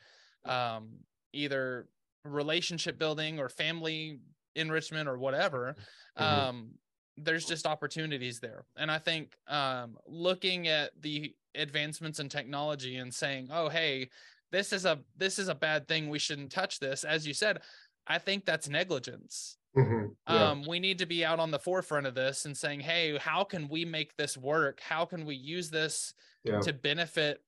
[0.46, 1.00] um,
[1.34, 1.88] either
[2.26, 4.20] relationship building or family
[4.56, 5.76] enrichment or whatever.
[6.18, 6.22] Mhm.
[6.22, 6.72] Um,
[7.18, 8.66] there's just opportunities there.
[8.76, 14.10] And I think um, looking at the advancements in technology and saying, oh, hey,
[14.52, 16.10] this is a this is a bad thing.
[16.10, 17.04] We shouldn't touch this.
[17.04, 17.62] As you said,
[18.08, 20.16] I think that's negligence Mhm.
[20.30, 20.50] Yeah.
[20.52, 23.44] um, we need to be out on the forefront of this and saying, hey, how
[23.44, 24.80] can we make this work?
[24.80, 26.60] How can we use this yeah.
[26.60, 27.44] to benefit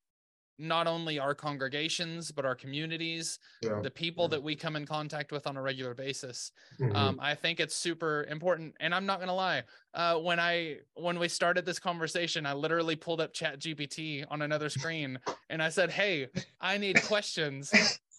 [0.57, 3.81] not only our congregations, but our communities, Yeah.
[3.81, 4.29] the people Yeah.
[4.29, 6.51] that we come in contact with on a regular basis?
[6.79, 6.95] Mhm.
[6.95, 8.75] Um, I think it's super important.
[8.79, 9.63] And I'm not gonna lie,
[9.93, 14.41] uh, when I when we started this conversation, I literally pulled up Chat GPT on
[14.41, 16.29] another screen and I said, Hey,
[16.61, 17.71] I need questions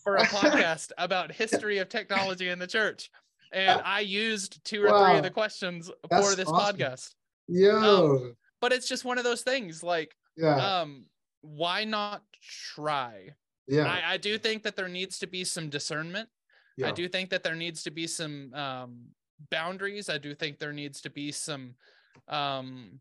[0.04, 3.10] for a podcast about history of technology in the church.
[3.52, 6.76] And I used two or three of the questions for this awesome.
[6.76, 7.14] podcast.
[7.48, 8.34] Yo.
[8.60, 10.80] But it's just one of those things like, yeah.
[10.80, 11.06] um,
[11.46, 12.22] why not
[12.74, 13.30] try?
[13.68, 13.84] yeah.
[13.86, 16.28] I, I do think that there needs to be some discernment.
[16.76, 16.88] yeah.
[16.88, 19.06] I do think that there needs to be some um,
[19.50, 20.08] boundaries.
[20.08, 21.74] I do think there needs to be some
[22.28, 23.00] um,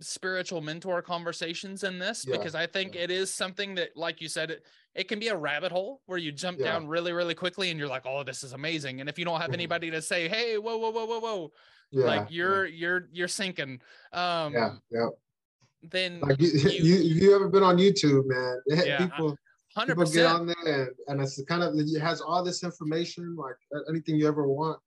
[0.00, 3.02] spiritual mentor conversations in this Yeah, because I think yeah.
[3.02, 6.18] it is something that, like you said, it, it can be a rabbit hole where
[6.18, 6.66] you jump Yeah.
[6.72, 9.00] down really, really quickly and you're like, oh, this is amazing.
[9.00, 9.54] And if you don't have Mhm.
[9.54, 11.52] anybody to say, hey, whoa, whoa, whoa, whoa, whoa,
[11.92, 13.80] like you're you're you're sinking.
[14.12, 15.08] Um, yeah, Yeah.
[15.90, 18.60] Then Like you, you- you, you ever been on YouTube, man?
[18.86, 19.36] Yeah, people,
[19.76, 23.36] hundred people get on there, and, and it's kind of it has all this information,
[23.36, 23.56] like
[23.88, 24.78] anything you ever want.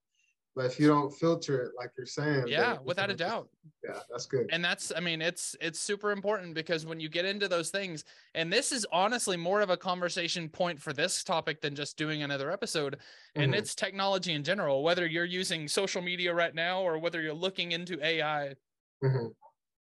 [0.55, 3.47] But if you don't filter it, like you're saying, Yeah, without a doubt.
[3.83, 4.49] Yeah, that's good.
[4.51, 8.03] and that's i mean it's it's super important because when you get into those things
[8.33, 12.23] and this is honestly more of a conversation point for this topic than just doing
[12.23, 12.97] another episode
[13.36, 13.57] and Mhm.
[13.57, 17.71] it's technology in general whether you're using social media right now or whether you're looking
[17.71, 18.55] into ai
[19.03, 19.29] Mhm.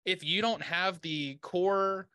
[0.04, 2.08] If you don't have the core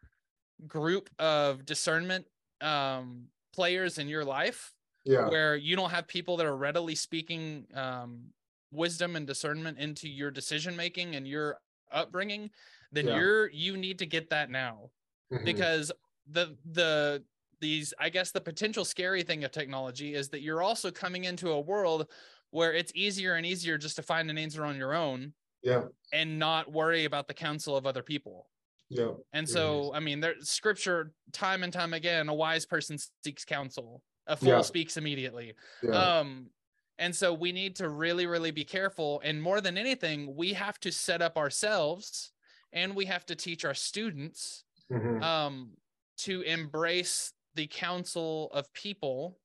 [0.67, 2.25] group of discernment
[2.61, 4.73] um players in your life
[5.05, 5.27] yeah.
[5.29, 8.25] where you don't have people that are readily speaking um,
[8.71, 11.57] wisdom and discernment into your decision making and your
[11.91, 12.49] upbringing
[12.91, 13.17] then Yeah.
[13.17, 14.91] you're you need to get that now
[15.31, 15.43] Mhm.
[15.45, 15.91] because
[16.27, 17.23] the the
[17.59, 21.51] these i guess the potential scary thing of technology is that you're also coming into
[21.51, 22.09] a world
[22.51, 25.33] where it's easier and easier just to find an answer on your own
[25.65, 25.83] yeah.
[26.13, 28.47] and not worry about the counsel of other people
[28.89, 29.13] Yeah.
[29.33, 34.03] and so, I mean, there's scripture time and time again, a wise person seeks counsel,
[34.27, 34.61] a fool Yeah.
[34.61, 35.55] speaks immediately.
[35.83, 35.91] Yeah.
[36.19, 36.51] Um,
[36.99, 39.19] and so we need to really, really be careful.
[39.23, 42.31] And more than anything, we have to set up ourselves
[42.71, 45.21] and we have to teach our students Mhm.
[45.21, 45.77] um,
[46.17, 49.39] to embrace the counsel of people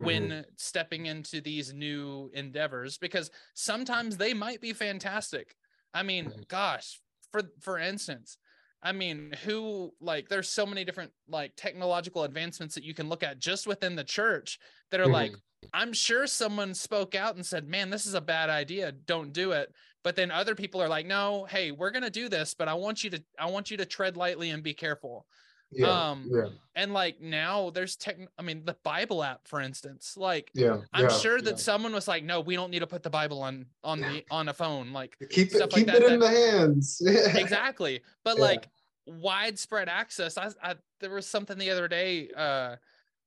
[0.00, 0.50] when Mm-hmm.
[0.56, 5.56] stepping into these new endeavors because sometimes they might be fantastic.
[5.94, 7.00] I mean, gosh,
[7.32, 8.38] for for instance,
[8.82, 13.22] I mean, who like there's so many different like technological advancements that you can look
[13.22, 14.58] at just within the church
[14.90, 15.08] that are Mhm.
[15.08, 15.38] like
[15.72, 18.90] I'm sure someone spoke out and said, "Man, this is a bad idea.
[18.92, 19.72] Don't do it."
[20.02, 22.74] But then other people are like, "No, hey, we're going to do this, but I
[22.74, 25.26] want you to I want you to tread lightly and be careful."
[25.72, 26.10] Yeah.
[26.10, 26.46] um, yeah.
[26.74, 30.78] And like now there's tech I mean, the Bible app for instance, like Yeah.
[30.92, 31.56] I'm yeah, sure that yeah.
[31.56, 34.48] someone was like, "No, we don't need to put the Bible on on the on
[34.48, 37.00] a phone." Like keep it stuff like keep that it in that- the hands.
[37.34, 38.68] exactly but like
[39.06, 42.76] widespread access I, I there was something the other day uh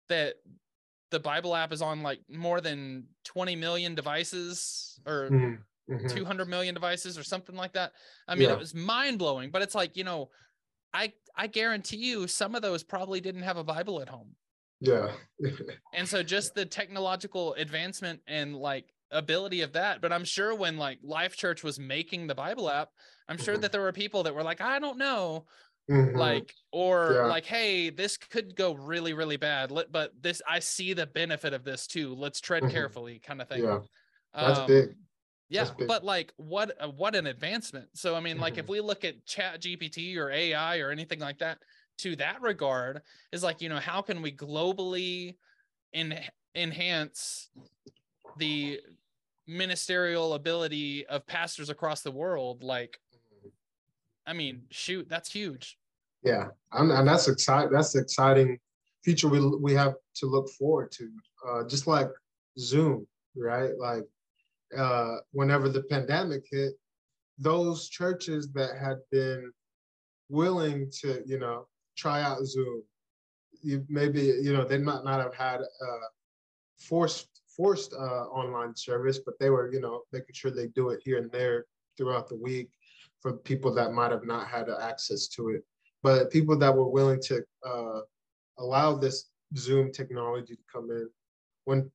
[0.07, 0.35] that
[1.11, 5.57] the bible app is on like more than 20 million devices or Mhm.
[5.89, 6.09] Mhm.
[6.15, 7.91] 200 million devices or something like that
[8.27, 10.29] i mean it was mind-blowing but it's like you know
[10.93, 14.35] i i guarantee you some of those probably didn't have a bible at home
[14.79, 15.11] Yeah.
[15.93, 20.01] and so just the technological advancement and like ability of that.
[20.01, 22.89] But I'm sure when like Life Church was making the Bible app,
[23.29, 23.61] I'm sure Mhm.
[23.61, 25.45] that there were people that were like, I don't know,
[25.89, 26.17] Mhm.
[26.17, 27.25] like or Yeah.
[27.27, 31.53] like hey this could go really really bad Let- but this i see the benefit
[31.53, 32.71] of this too let's tread Mhm.
[32.71, 33.81] carefully kind of thing yeah,
[34.33, 34.95] that's Um, big.
[35.53, 38.69] Yeah but like what uh, what an advancement so i mean like if Mhm.
[38.69, 41.59] we look at chat gpt or ai or anything like that
[41.99, 43.01] to that regard
[43.31, 45.35] is like you know how can we globally
[45.93, 46.19] en-
[46.55, 47.49] enhance
[48.37, 48.79] the
[49.47, 52.99] ministerial ability of pastors across the world like
[54.25, 55.77] i mean shoot that's huge
[56.23, 57.71] Yeah, and, and that's exciting.
[57.73, 58.57] That's the exciting
[59.03, 61.05] future we we have to look forward to.
[61.45, 62.07] Uh, just like
[62.57, 63.71] Zoom, right?
[63.77, 64.05] Like
[64.77, 66.73] uh, whenever the pandemic hit,
[67.37, 69.51] those churches that had been
[70.29, 71.67] willing to, you know,
[71.97, 72.83] try out Zoom,
[73.61, 76.07] you maybe you know they might not have had uh,
[76.79, 81.01] forced forced uh, online service, but they were, you know, making sure they do it
[81.03, 81.65] here and there
[81.97, 82.69] throughout the week
[83.21, 85.63] for people that might have not had access to it.
[86.01, 88.01] But people that were willing to uh,
[88.57, 91.07] allow this Zoom technology to come in
[91.65, 91.89] when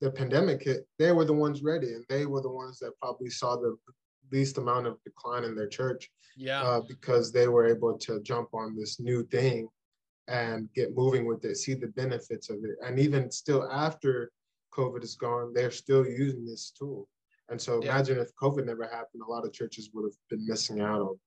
[0.00, 3.30] the pandemic hit, they were the ones ready, and they were the ones that probably
[3.30, 3.76] saw the
[4.32, 8.48] least amount of decline in their church yeah uh, because they were able to jump
[8.54, 9.68] on this new thing
[10.26, 14.30] and get moving with it, see the benefits of it, and even still after
[14.72, 17.06] COVID is gone, they're still using this tool.
[17.50, 17.92] And so Yeah.
[17.92, 21.20] imagine if COVID never happened, a lot of churches would have been missing out on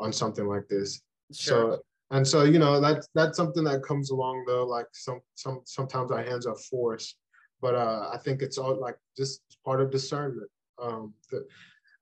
[0.00, 1.02] on something like this.
[1.32, 4.64] sure So and so you know that's that's something that comes along though.
[4.66, 7.16] Like some some sometimes our hands are forced,
[7.64, 10.50] but uh, I think it's all like just part of discernment.
[10.82, 11.46] Um, the,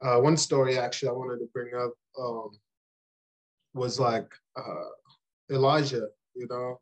[0.05, 2.51] uh, one story actually I wanted to bring up um,
[3.73, 4.91] was like uh,
[5.53, 6.81] Elijah, you know,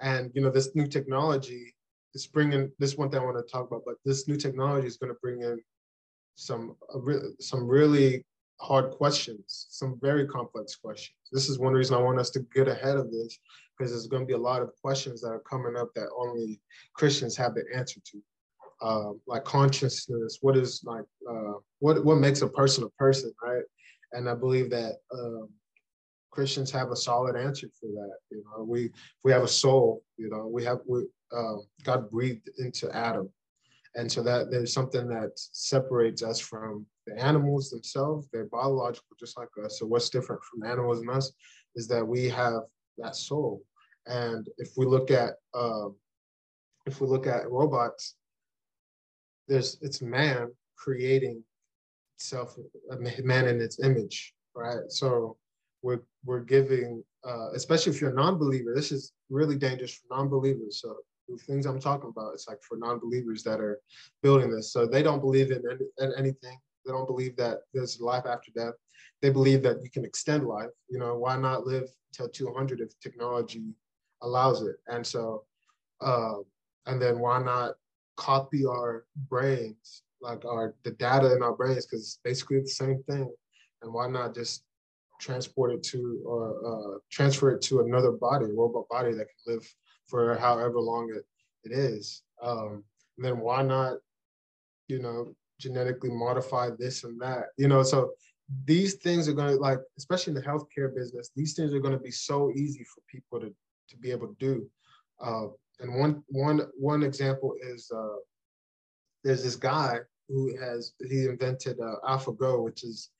[0.00, 1.72] and you know this new technology
[2.14, 4.96] is bringing this one thing I want to talk about, but this new technology is
[4.96, 5.60] going to bring in
[6.34, 8.24] some uh, re- some really
[8.58, 11.16] hard questions, some very complex questions.
[11.30, 13.38] This is one reason I want us to get ahead of this
[13.76, 16.60] because there's going to be a lot of questions that are coming up that only
[16.94, 18.22] Christians have the answer to.
[18.82, 23.62] Uh, like consciousness, what is like, uh, what what makes a person a person, right?
[24.12, 25.48] And I believe that um,
[26.30, 28.16] Christians have a solid answer for that.
[28.30, 28.90] You know, we
[29.24, 30.02] we have a soul.
[30.18, 33.30] You know, we have we uh, God breathed into Adam,
[33.94, 38.28] and so that there's something that separates us from the animals themselves.
[38.30, 39.78] They're biological, just like us.
[39.78, 41.32] So what's different from animals and us
[41.76, 42.60] is that we have
[42.98, 43.62] that soul.
[44.06, 45.96] And if we look at um,
[46.86, 48.14] if we look at robots,
[49.48, 51.42] there's it's man creating
[52.18, 52.56] self
[52.98, 54.88] man in its image, right?
[54.88, 55.36] So
[55.82, 60.80] we're we're giving, uh, especially if you're a non-believer, this is really dangerous for non-believers.
[60.80, 60.96] So
[61.28, 63.80] the things I'm talking about, it's like for non-believers that are
[64.22, 64.72] building this.
[64.72, 65.62] So they don't believe in,
[65.98, 66.58] in anything.
[66.86, 68.74] They don't believe that there's life after death.
[69.22, 70.70] They believe that you can extend life.
[70.88, 73.74] You know, why not live till 200 if technology
[74.22, 74.76] allows it?
[74.86, 75.44] And so,
[76.00, 76.36] uh,
[76.86, 77.74] and then why not
[78.16, 83.02] copy our brains, like our the data in our brains, because it's basically the same
[83.04, 83.30] thing.
[83.82, 84.64] And why not just
[85.20, 89.74] transport it to or uh, transfer it to another body, robot body that can live
[90.08, 91.24] for however long it,
[91.64, 92.22] it is.
[92.42, 92.84] Um,
[93.18, 93.98] then why not,
[94.88, 97.46] you know, genetically modify this and that?
[97.56, 98.12] You know, so
[98.64, 101.96] these things are going to like, especially in the healthcare business, these things are going
[101.96, 103.54] to be so easy for people to
[103.88, 104.66] to be able to do.
[105.20, 105.46] Uh,
[105.80, 108.16] and one one one example is uh,
[109.24, 109.98] there's this guy
[110.28, 113.10] who has he invented uh, AlphaGo, which is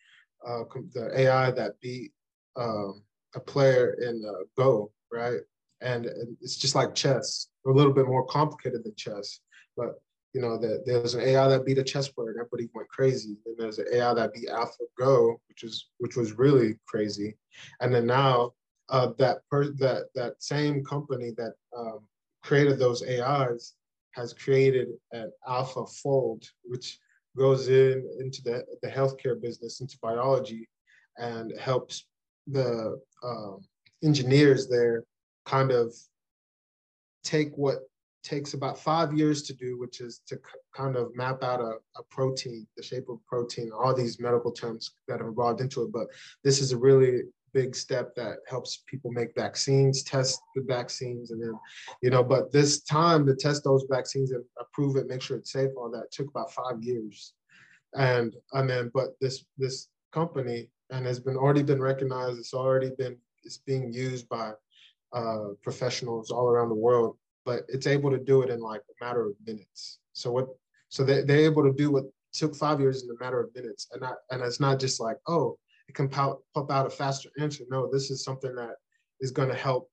[0.46, 0.62] uh,
[0.92, 2.12] the AI that beat
[2.56, 3.02] um,
[3.34, 5.40] a player in uh, Go, right?
[5.80, 6.06] And
[6.40, 9.40] it's just like chess, a little bit more complicated than chess.
[9.76, 10.00] But
[10.36, 13.38] you know, that there's an AI that beat a chess and everybody went crazy.
[13.46, 17.38] And there's an AI that beat AlphaGo, which is which was really crazy.
[17.80, 18.52] And then now
[18.90, 22.00] uh, that per- that that same company that um,
[22.42, 23.76] created those AIs
[24.10, 26.98] has created an AlphaFold, which
[27.34, 30.68] goes in into the, the healthcare business, into biology,
[31.16, 32.04] and helps
[32.46, 33.60] the um,
[34.04, 35.02] engineers there
[35.46, 35.94] kind of
[37.24, 37.78] take what
[38.26, 40.38] takes about five years to do, which is to
[40.74, 44.94] kind of map out a, a protein, the shape of protein, all these medical terms
[45.06, 45.92] that are involved into it.
[45.92, 46.08] But
[46.42, 47.22] this is a really
[47.54, 51.54] big step that helps people make vaccines, test the vaccines, and then,
[52.02, 55.52] you know, but this time to test those vaccines and approve it, make sure it's
[55.52, 57.32] safe, all that took about five years.
[57.94, 62.90] And I mean, but this this company and has been already been recognized, it's already
[62.98, 64.52] been it's being used by
[65.12, 67.16] uh, professionals all around the world.
[67.46, 70.00] But it's able to do it in like a matter of minutes.
[70.12, 70.48] So what?
[70.90, 73.88] So they, they're able to do what took five years in a matter of minutes,
[73.92, 75.56] and not and it's not just like oh
[75.88, 77.64] it can pop, pop out a faster answer.
[77.70, 78.74] No, this is something that
[79.20, 79.88] is going to help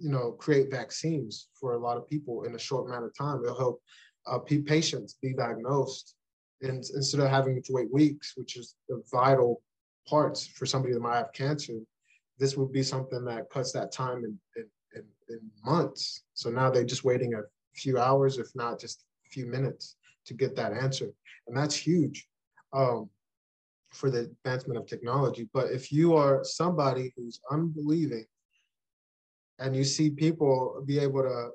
[0.00, 3.40] you know create vaccines for a lot of people in a short amount of time.
[3.44, 3.82] It'll help
[4.26, 6.16] uh, patients be diagnosed
[6.62, 9.62] and instead of having to wait weeks, which is the vital
[10.06, 11.78] parts for somebody that might have cancer,
[12.38, 14.38] this would be something that cuts that time in,
[15.30, 16.24] in, months.
[16.34, 17.42] So now they're just waiting a
[17.74, 21.10] few hours, if not just a few minutes to get that answer.
[21.46, 22.26] And that's huge
[22.72, 23.08] um,
[23.92, 25.48] for the advancement of technology.
[25.52, 28.26] But if you are somebody who's unbelieving
[29.60, 31.50] and you see people be able to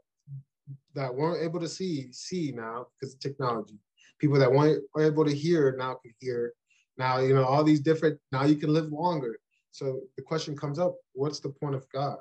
[0.94, 3.78] that weren't able to see see now because of technology
[4.20, 6.54] people that weren't able to hear now can hear
[6.98, 9.38] now you know all these different now you can live longer
[9.72, 12.18] so the question comes up what's the point of god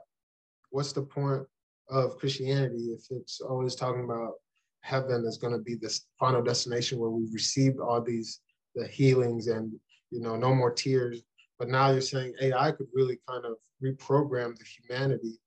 [0.75, 1.43] what's the point
[1.89, 4.33] of christianity if it's always talking about
[4.81, 8.41] heaven is going to be this final destination where we received all these
[8.75, 9.73] the healings and
[10.11, 11.23] you know no more tears
[11.59, 15.39] but now you're saying ai could really kind of reprogram the humanity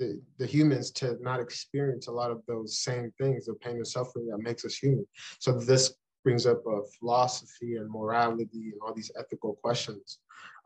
[0.00, 3.86] the, the humans to not experience a lot of those same things, the pain and
[3.86, 5.06] suffering that makes us human.
[5.38, 5.92] So this
[6.24, 10.18] brings up a philosophy and morality and all these ethical questions.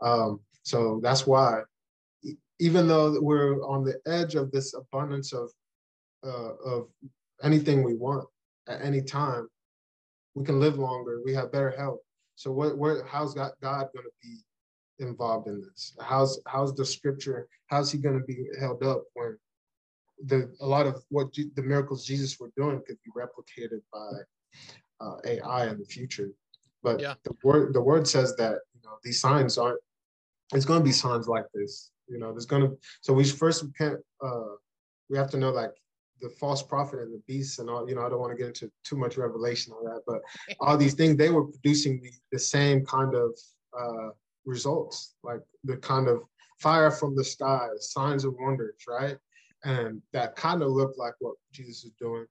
[0.03, 1.63] Um, so that's why,
[2.59, 5.51] even though we're on the edge of this abundance of
[6.25, 6.89] uh, of
[7.43, 8.27] anything we want
[8.69, 9.47] at any time,
[10.35, 11.21] we can live longer.
[11.25, 12.01] We have better health.
[12.37, 12.79] So what?
[12.79, 13.05] Where?
[13.05, 14.39] How's God, God going to be
[14.99, 15.97] involved in this?
[16.01, 17.49] How's how's the scripture?
[17.67, 19.37] How's he going to be held up when
[20.27, 25.17] the a lot of what the miracles Jesus were doing could be replicated by uh,
[25.25, 26.31] AI in the future?
[26.83, 27.15] But yeah.
[27.25, 29.81] the word the word says that you know these signs aren't.
[30.53, 31.91] It's going to be signs like this.
[32.09, 32.77] You know, there's going to.
[33.01, 33.99] So we first can't.
[34.25, 34.57] Uh,
[35.11, 35.73] we have to know like
[36.21, 37.89] the false prophet and the beast and all.
[37.89, 40.21] You know, I don't want to get into too much revelation on that, but
[40.61, 43.39] all these things they were producing the, the same kind of
[43.79, 44.11] uh,
[44.45, 46.23] results, like the kind of
[46.59, 49.17] fire from the skies, signs of wonders, right?
[49.65, 52.27] And that kind of looked like what Jesus is doing,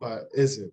[0.00, 0.72] but isn't.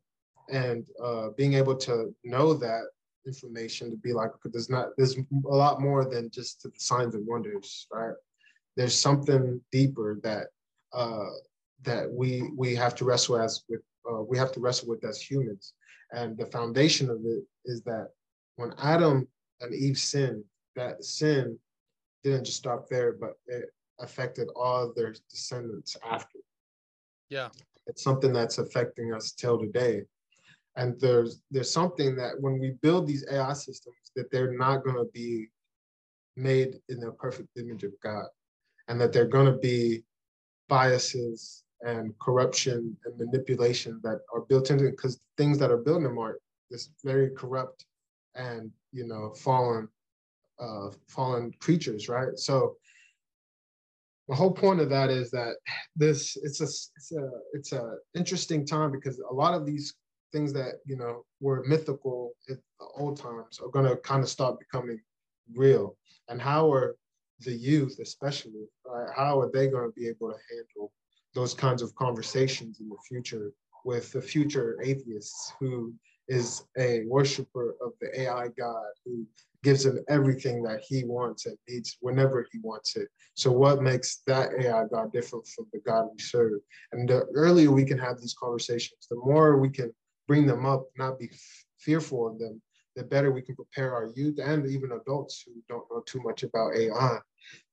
[0.50, 2.84] And uh, being able to know that
[3.26, 7.28] information to be like, there's not, there's a lot more than just the signs and
[7.28, 8.14] wonders, right?
[8.78, 10.48] There's something deeper that
[10.94, 11.30] uh,
[11.84, 15.20] that we we have to wrestle as with uh, we have to wrestle with as
[15.20, 15.74] humans.
[16.12, 18.10] And the foundation of it is that
[18.56, 19.28] when Adam
[19.60, 20.44] and Eve sinned,
[20.76, 21.58] that sin
[22.24, 23.66] didn't just stop there, but it
[24.00, 26.40] affected all their descendants after.
[27.30, 27.50] Yeah.
[27.88, 30.04] It's something that's affecting us till today.
[30.76, 34.98] And there's there's something that when we build these AI systems, that they're not going
[34.98, 35.48] to be
[36.36, 38.28] made in the perfect image of God,
[38.88, 40.04] and that they're going to be
[40.70, 46.18] biases and corruption and manipulation that are built into because things that are built in
[46.18, 47.86] are this very corrupt
[48.36, 49.88] and you know fallen
[50.60, 52.38] uh, fallen creatures, right?
[52.38, 52.78] So
[54.28, 55.56] the whole point of that is that
[55.96, 59.94] this it's a it's a it's a interesting time because a lot of these
[60.32, 64.30] things that you know were mythical in the old times are going to kind of
[64.30, 65.00] start becoming
[65.56, 65.96] real
[66.28, 66.98] and how are
[67.42, 70.92] the youth especially right, how are they going to be able to handle
[71.34, 73.52] those kinds of conversations in the future
[73.86, 75.94] with the future atheists who
[76.28, 79.26] is a worshiper of the AI God who
[79.64, 83.08] gives him everything that he wants and needs whenever he wants it.
[83.34, 86.60] So what makes that AI God different from the God we serve?
[86.92, 89.94] And the earlier we can have these conversations, the more we can
[90.28, 91.30] bring them up, not be
[91.80, 92.62] fearful of them,
[92.98, 96.42] the better we can prepare our youth and even adults who don't know too much
[96.42, 97.20] about AI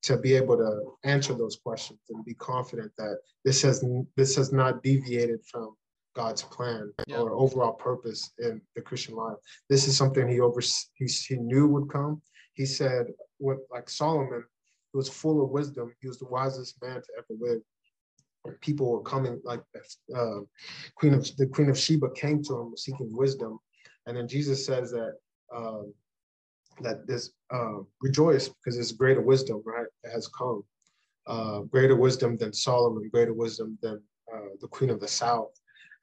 [0.03, 3.83] to be able to answer those questions and be confident that this has
[4.17, 5.75] this has not deviated from
[6.15, 7.17] God's plan yeah.
[7.17, 9.39] or overall purpose in the Christian life.
[9.71, 12.21] This is something he over he, he knew would come.
[12.53, 13.07] He said,
[13.39, 14.45] "What like Solomon,
[14.93, 15.93] who was full of wisdom.
[16.01, 17.63] He was the wisest man to ever live."
[18.61, 19.63] People were coming, like
[20.15, 20.41] uh,
[20.97, 23.59] Queen of the Queen of Sheba came to him seeking wisdom,
[24.07, 25.15] and then Jesus says that
[25.55, 25.93] um,
[26.81, 30.65] that this uh, rejoice because there's greater wisdom, right, that has come,
[31.27, 34.03] uh, greater wisdom than Solomon, greater wisdom than
[34.33, 35.53] uh, the Queen of the South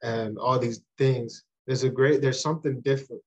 [0.02, 1.44] and all these things.
[1.66, 3.22] There's a great, there's something different.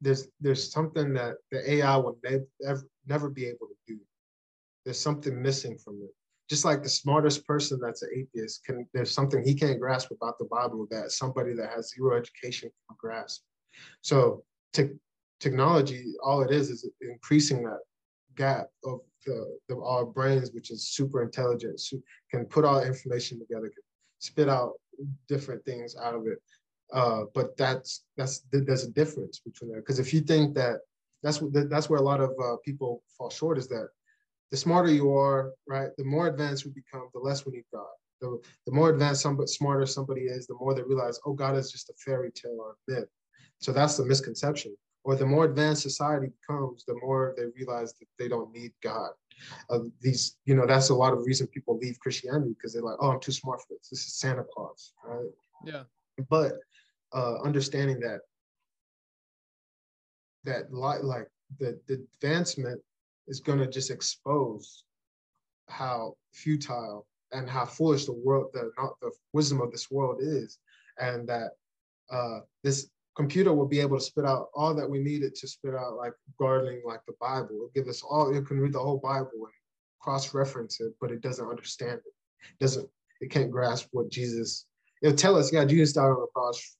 [0.00, 3.98] There's there's something that the AI will never never be able to do.
[4.84, 6.10] There's something missing from it.
[6.48, 10.38] Just like the smartest person that's an atheist can, there's something he can't grasp about
[10.38, 13.42] the Bible that somebody that has zero education can grasp.
[14.02, 14.98] So te-
[15.40, 17.80] technology, all it is is increasing that
[18.36, 21.80] gap of the, the our brains, which is super intelligent,
[22.30, 23.82] can put all information together, can
[24.18, 24.72] spit out
[25.28, 26.38] different things out of it.
[26.92, 30.80] Uh, but that's that's there's a difference between that because if you think that
[31.22, 33.88] that's that's where a lot of uh, people fall short is that
[34.50, 37.86] the smarter you are, right, the more advanced we become, the less we need God.
[38.20, 41.70] The, the more advanced somebody smarter somebody is, the more they realize, oh, God is
[41.70, 43.08] just a fairy tale or a myth.
[43.60, 44.76] So that's the misconception.
[45.04, 49.10] Or the more advanced society becomes, the more they realize that they don't need God.
[49.70, 52.98] Uh, these, you know, that's a lot of reason people leave Christianity because they're like,
[53.00, 53.88] oh, I'm too smart for this.
[53.88, 55.30] This is Santa Claus, right?
[55.64, 55.84] Yeah.
[56.28, 56.54] But
[57.14, 58.20] uh, understanding that
[60.44, 62.80] that like like the, the advancement
[63.28, 64.84] is going to just expose
[65.68, 70.58] how futile and how foolish the world the not the wisdom of this world is
[70.98, 71.50] and that
[72.10, 75.74] uh, this computer will be able to spit out all that we needed to spit
[75.74, 78.98] out like gardening like the bible it'll give us all it can read the whole
[78.98, 79.52] bible and
[80.00, 82.14] cross-reference it but it doesn't understand it.
[82.42, 82.88] it doesn't
[83.20, 84.66] it can't grasp what jesus
[85.02, 86.76] it'll tell us yeah jesus died on the cross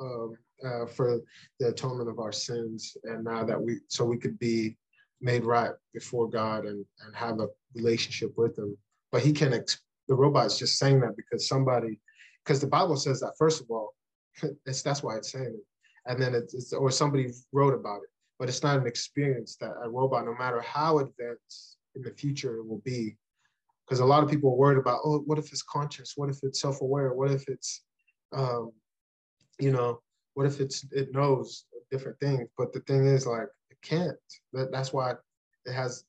[0.00, 1.20] um, uh, for
[1.60, 4.76] the atonement of our sins, and now that we so we could be
[5.20, 8.76] made right before God and and have a relationship with Him.
[9.12, 12.00] But He can ex- the robot's just saying that because somebody
[12.44, 13.94] because the Bible says that first of all,
[14.66, 18.10] it's that's why it's saying it, and then it's, it's or somebody wrote about it,
[18.38, 22.56] but it's not an experience that a robot, no matter how advanced in the future
[22.56, 23.16] it will be,
[23.86, 26.14] because a lot of people are worried about, oh, what if it's conscious?
[26.16, 27.12] What if it's self-aware?
[27.12, 27.82] What if it's,
[28.32, 28.72] um,
[29.60, 30.00] you know,
[30.34, 32.48] what if it's it knows different things?
[32.56, 34.16] But the thing is, like, it can't.
[34.52, 35.12] That, that's why
[35.66, 36.04] it has.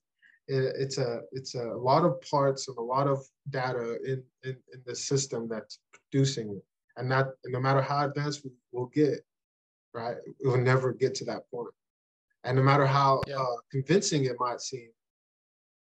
[0.48, 4.56] It, it's a it's a lot of parts and a lot of data in, in
[4.74, 6.64] in the system that's producing it,
[6.98, 9.20] and that and no matter how advanced we will get,
[9.94, 11.74] right, we'll never get to that point.
[12.44, 13.38] And no matter how yeah.
[13.38, 14.90] uh, convincing it might seem,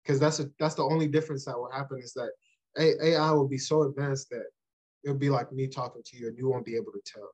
[0.02, 2.30] because that's a, that's the only difference that will happen is that
[2.78, 4.44] AI will be so advanced that
[5.04, 7.30] it'll be like me talking to you and you won't be able to tell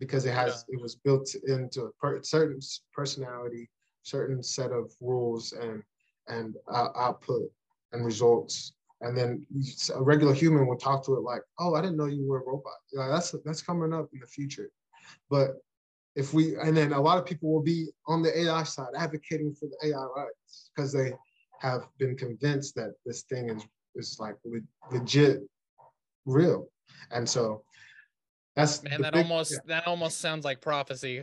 [0.00, 0.76] because it has yeah.
[0.76, 2.58] it was built into a certain
[2.92, 3.70] personality,
[4.02, 5.82] certain set of rules and
[6.28, 7.50] and uh, output
[7.92, 8.72] and results.
[9.04, 9.46] And then
[9.94, 12.46] a regular human would talk to it like, "Oh, I didn't know you were a
[12.46, 14.70] robot." Like, that's that's coming up in the future.
[15.28, 15.56] But
[16.16, 19.54] if we and then a lot of people will be on the AI side advocating
[19.54, 21.12] for the AI rights because they
[21.60, 23.62] have been convinced that this thing is
[23.94, 25.42] is like le- legit
[26.24, 26.68] real.
[27.10, 27.62] And so
[28.56, 29.02] that's man.
[29.02, 29.58] That big, almost yeah.
[29.66, 31.22] that almost sounds like prophecy.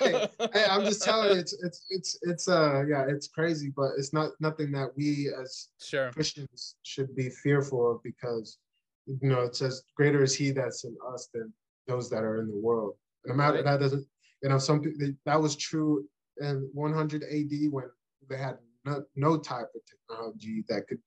[0.00, 3.90] hey, hey, I'm just telling you, it's it's it's it's uh yeah, it's crazy, but
[3.98, 6.12] it's not nothing that we as sure.
[6.12, 8.58] Christians should be fearful of because
[9.06, 11.52] you know it says greater is He that's in us than
[11.88, 12.94] those that are in the world.
[13.26, 13.64] no matter right.
[13.64, 14.06] that doesn't
[14.42, 14.82] you know some
[15.26, 16.04] that was true
[16.40, 17.86] in 100 AD when
[18.28, 21.00] they had no, no type of technology that could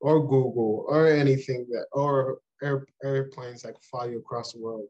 [0.00, 4.86] or Google or anything that or air, airplanes that could fly you across the world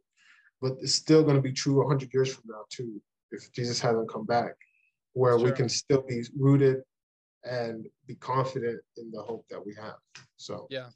[0.61, 3.01] but it's still going to be true 100 years from now too
[3.31, 4.55] if jesus hasn't come back
[5.13, 5.47] where sure.
[5.47, 6.83] we can still be rooted
[7.45, 9.97] and be confident in the hope that we have
[10.37, 10.89] so yeah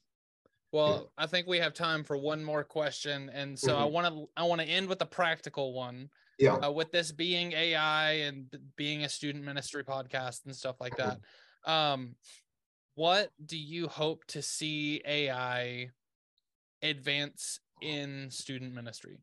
[0.73, 1.25] well yeah.
[1.25, 3.83] i think we have time for one more question and so mm-hmm.
[3.83, 7.13] i want to i want to end with a practical one yeah uh, with this
[7.13, 8.47] being ai and
[8.77, 11.19] being a student ministry podcast and stuff like that
[11.67, 11.71] mm-hmm.
[11.71, 12.15] um
[12.95, 15.91] what do you hope to see ai
[16.83, 19.19] advance in student ministry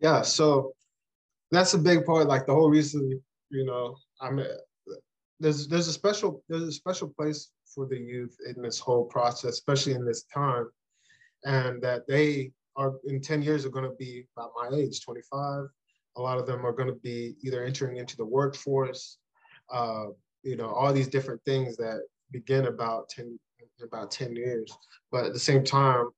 [0.00, 0.72] yeah, so
[1.50, 2.28] that's a big part.
[2.28, 3.20] Like the whole reason,
[3.50, 4.40] you know, I'm
[5.40, 9.52] there's there's a special there's a special place for the youth in this whole process,
[9.52, 10.68] especially in this time,
[11.44, 15.64] and that they are in 10 years are going to be about my age, 25.
[16.16, 19.18] A lot of them are going to be either entering into the workforce,
[19.72, 20.06] uh,
[20.42, 22.00] you know, all these different things that
[22.30, 23.38] begin about 10
[23.82, 24.72] about 10 years.
[25.10, 26.08] But at the same time,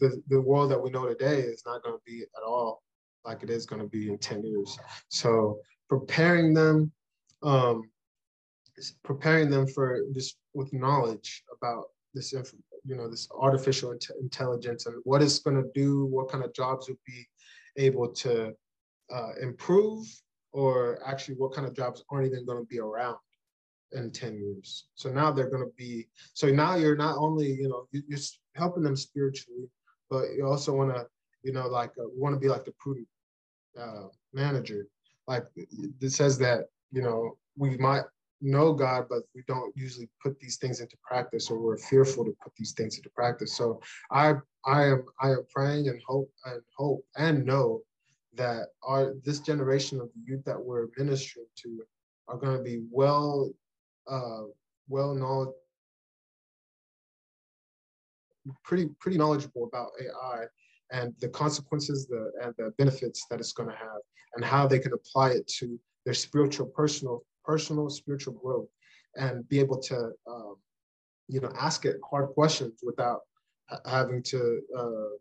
[0.00, 2.82] the, the world that we know today is not going to be at all
[3.26, 4.78] like it is going to be in 10 years.
[5.08, 5.58] So
[5.88, 6.92] preparing them,
[7.42, 7.82] um,
[9.02, 15.22] preparing them for just with knowledge about this, you know, this artificial intelligence and what
[15.22, 17.26] it's going to do, what kind of jobs will be
[17.76, 18.54] able to
[19.12, 20.06] uh, improve,
[20.52, 23.16] or actually what kind of jobs aren't even going to be around
[23.92, 24.86] in 10 years.
[24.94, 28.18] So now they're going to be, so now you're not only, you know, you're
[28.54, 29.68] helping them spiritually,
[30.10, 31.06] but you also want to,
[31.42, 33.08] you know, like uh, want to be like the prudent
[33.78, 34.86] uh, manager.
[35.26, 38.04] Like it says that, you know, we might
[38.40, 42.36] know God, but we don't usually put these things into practice or we're fearful to
[42.42, 43.56] put these things into practice.
[43.56, 43.80] So
[44.10, 44.34] I
[44.64, 47.82] I am I am praying and hope and hope and know
[48.34, 51.82] that our this generation of youth that we're ministering to
[52.28, 53.50] are going to be well
[54.08, 54.42] uh,
[54.88, 55.54] well knowledge
[58.64, 60.44] pretty pretty knowledgeable about AI
[60.92, 64.00] and the consequences the and the benefits that it's going to have
[64.34, 68.68] and how they can apply it to their spiritual personal personal spiritual growth
[69.16, 70.56] and be able to um,
[71.28, 73.20] you know ask it hard questions without
[73.84, 75.16] having to uh,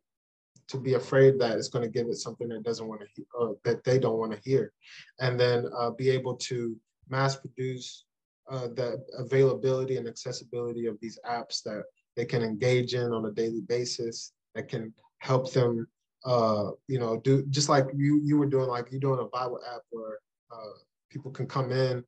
[0.67, 3.55] to be afraid that it's going to give it something that doesn't want to or
[3.63, 4.71] that they don't want to hear.
[5.19, 6.75] And then uh, be able to
[7.09, 8.05] mass produce
[8.49, 11.83] uh, the availability and accessibility of these apps that
[12.15, 15.87] they can engage in on a daily basis that can help them
[16.25, 19.59] uh, you know do just like you you were doing like you're doing a bible
[19.73, 20.19] app where
[20.51, 20.73] uh,
[21.09, 22.03] people can come in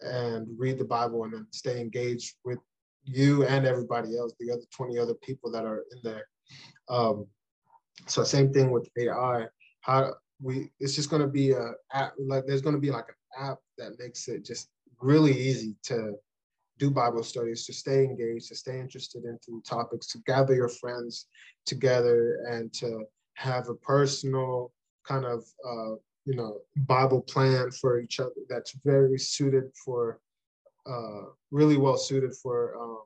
[0.00, 2.58] and read the bible and then stay engaged with
[3.04, 6.26] you and everybody else the other 20 other people that are in there.
[6.88, 7.26] Um,
[8.06, 9.46] so same thing with ai
[9.82, 13.06] how we it's just going to be a app like there's going to be like
[13.08, 14.68] an app that makes it just
[15.00, 16.14] really easy to
[16.80, 21.26] do Bible studies, to stay engaged, to stay interested into topics, to gather your friends
[21.66, 23.04] together and to
[23.34, 24.72] have a personal
[25.06, 30.20] kind of uh, you know Bible plan for each other that's very suited for
[30.86, 33.02] uh, really well suited for um,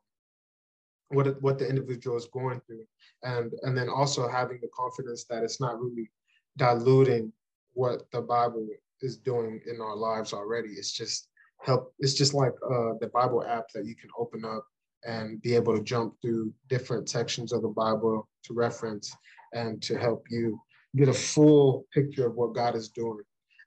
[1.08, 2.86] what what the individual is going through,
[3.24, 6.10] and and then also having the confidence that it's not really
[6.56, 7.32] diluting
[7.72, 8.66] what the Bible
[9.00, 10.68] is doing in our lives already.
[10.70, 11.28] It's just
[11.64, 11.94] help.
[11.98, 14.64] It's just like uh, the Bible app that you can open up
[15.04, 19.14] and be able to jump through different sections of the Bible to reference
[19.52, 20.60] and to help you
[20.96, 23.24] get a full picture of what God is doing.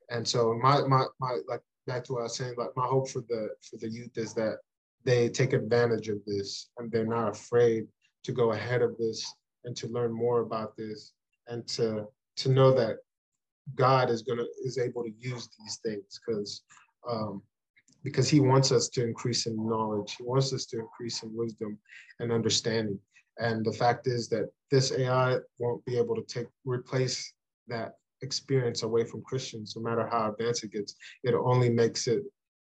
[0.10, 3.10] And so my my my like back to what I was saying, like my hope
[3.10, 4.58] for the for the youth is that
[5.04, 7.88] they take advantage of this and they're not afraid
[8.24, 9.34] to go ahead of this
[9.66, 11.14] and to learn more about this
[11.48, 12.06] and to
[12.38, 12.98] to know that
[13.76, 16.62] God is gonna is able to use these things because
[17.10, 17.42] um,
[18.08, 20.16] because he wants us to increase in knowledge.
[20.18, 21.78] He wants us to increase in wisdom
[22.22, 22.98] and understanding.
[23.38, 27.34] And the fact is that this AI won't be able to take replace
[27.68, 30.96] that experience away from Christians, no matter how advanced it gets.
[31.26, 32.24] It only makes it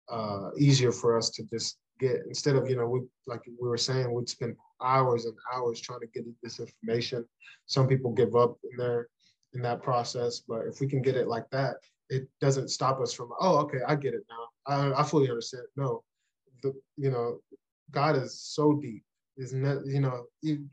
[0.10, 3.78] uh, easier for us to just get instead of you know we like we were
[3.78, 7.26] saying we'd spend hours and hours trying to get this information.
[7.66, 9.10] Some people give up in there
[9.54, 11.76] in that process, but if we can get it like that,
[12.10, 15.66] it doesn't stop us from oh okay I get it now I, I fully understand.
[15.76, 16.04] No
[16.64, 17.40] the you know
[17.92, 19.04] God is so deep.
[19.36, 20.26] Is not you know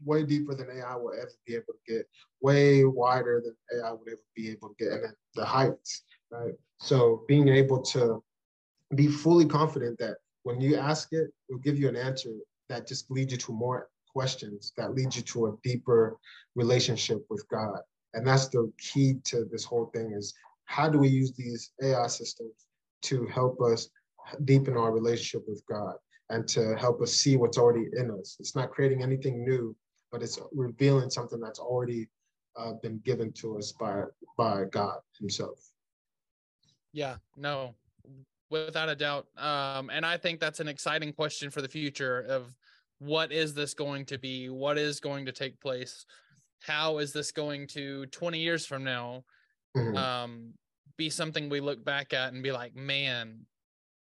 [0.04, 2.06] way deeper than AI will ever be able to get.
[2.40, 4.92] Way wider than AI would ever be able to get.
[4.92, 6.54] And the heights right?
[6.78, 8.22] So being able to
[8.94, 12.30] be fully confident that when you ask it it will give you an answer
[12.68, 16.16] that just leads you to more questions that leads you to a deeper
[16.54, 17.78] relationship with God.
[18.14, 20.34] And that's the key to this whole thing is
[20.64, 22.66] how do we use these AI systems
[23.02, 23.88] to help us
[24.44, 25.94] deepen our relationship with God
[26.28, 28.36] and to help us see what's already in us?
[28.40, 29.76] It's not creating anything new,
[30.12, 32.08] but it's revealing something that's already
[32.56, 34.02] uh, been given to us by
[34.36, 35.70] by God Himself.
[36.92, 37.74] Yeah, no,
[38.50, 39.26] without a doubt.
[39.36, 42.56] Um, and I think that's an exciting question for the future of
[42.98, 44.48] what is this going to be?
[44.48, 46.04] What is going to take place?
[46.62, 49.24] How is this going to 20 years from now?
[49.76, 49.96] Mm-hmm.
[49.96, 50.52] Um,
[51.00, 53.46] be something we look back at and be like, man,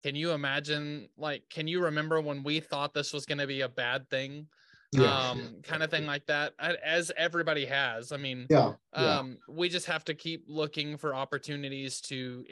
[0.01, 1.07] can you imagine?
[1.17, 4.47] Like, can you remember when we thought this was going to be a bad thing?
[4.91, 8.11] Yeah, um, kind of thing like that, as everybody has.
[8.11, 12.43] I mean, yeah, um, we just have to keep looking for opportunities to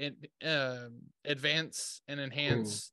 [0.45, 0.89] uh,
[1.25, 2.91] advance and enhance.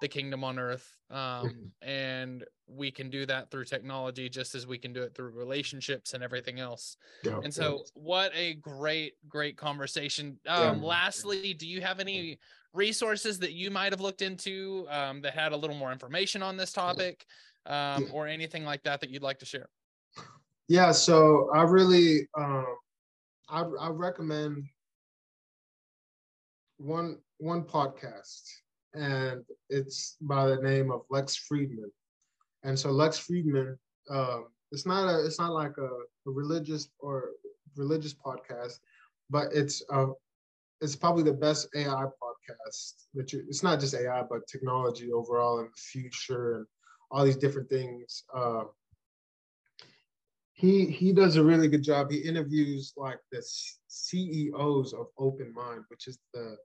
[0.00, 0.96] The kingdom on earth.
[1.10, 5.30] Um, and we can do that through technology just as we can do it through
[5.30, 8.02] relationships and everything else yeah, and so yeah.
[8.02, 10.86] what a great great conversation um yeah.
[10.86, 12.38] lastly do you have any
[12.72, 16.56] resources that you might have looked into um, that had a little more information on
[16.56, 17.24] this topic
[17.66, 19.68] um, or anything like that that you'd like to share
[20.68, 22.66] yeah so i really um
[23.48, 24.64] i, I recommend
[26.78, 28.42] one one podcast
[28.94, 31.90] and it's by the name of lex Fridman.
[32.62, 33.76] and so Lex Fridman,
[34.10, 37.30] um, it's not a, it's not like a, a religious or
[37.76, 38.78] religious podcast,
[39.30, 40.06] but it's uh,
[40.80, 43.44] it's probably the best AI podcast that you.
[43.48, 46.66] It's not just AI, but technology overall and the future and
[47.10, 48.24] all these different things.
[48.34, 48.64] Uh,
[50.52, 52.10] he he does a really good job.
[52.10, 53.42] He interviews like the
[53.88, 56.56] CEOs of Open Mind, which is the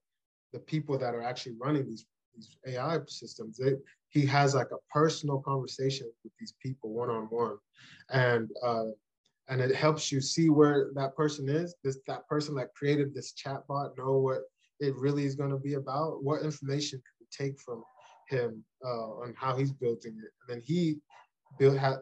[0.54, 2.06] the people that are actually running these
[2.36, 3.58] these AI systems.
[3.58, 3.74] They,
[4.10, 7.58] he has like a personal conversation with these people one on one,
[8.10, 8.86] and uh,
[9.50, 11.76] and it helps you see where that person is.
[11.84, 14.42] This that person that created this chatbot know what
[14.80, 16.24] it really is going to be about.
[16.24, 17.84] What information can we take from
[18.30, 20.98] him uh, on how he's building it, and then he
[21.58, 22.00] build ha-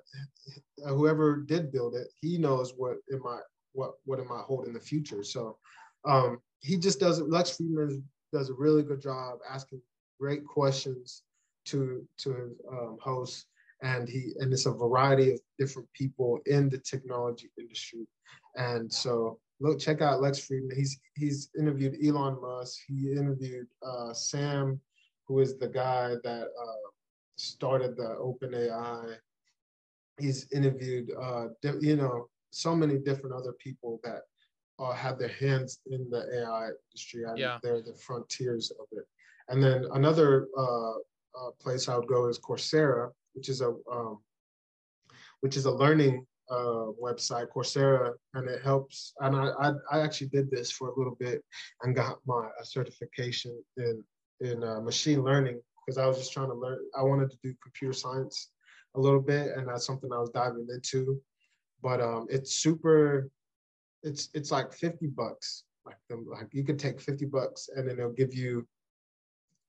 [0.88, 3.42] whoever did build it, he knows what it might
[3.74, 5.24] what what it might hold in the future.
[5.24, 5.58] So
[6.06, 7.30] um, he just does it.
[7.30, 8.02] Lex Fridman
[8.34, 9.82] does a really good job asking
[10.20, 11.24] great questions
[11.66, 13.46] to to his um, hosts,
[13.82, 18.08] and he and it's a variety of different people in the technology industry,
[18.56, 20.76] and so look check out Lex Fridman.
[20.76, 22.80] He's he's interviewed Elon Musk.
[22.88, 24.80] He interviewed uh, Sam,
[25.28, 26.90] who is the guy that uh,
[27.38, 29.16] started the OpenAI.
[30.20, 31.48] He's interviewed uh,
[31.82, 34.22] you know so many different other people that
[34.80, 37.26] uh, have their hands in the AI industry.
[37.26, 37.58] I yeah.
[37.62, 39.06] They're the frontiers of it.
[39.50, 44.20] And then another uh, uh, place I would go is Coursera, which is a um,
[45.42, 49.14] which is a learning uh, website, Coursera, and it helps.
[49.20, 51.44] And I, I, I actually did this for a little bit
[51.84, 54.04] and got my certification in
[54.40, 56.80] in uh, machine learning because I was just trying to learn.
[56.98, 58.50] I wanted to do computer science
[58.96, 61.22] a little bit, and that's something I was diving into.
[61.82, 63.30] But um, it's super.
[64.04, 65.64] It's it's like fifty bucks.
[65.86, 68.68] Like them, like you could take fifty bucks, and then they'll give you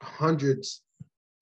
[0.02, 0.82] hundreds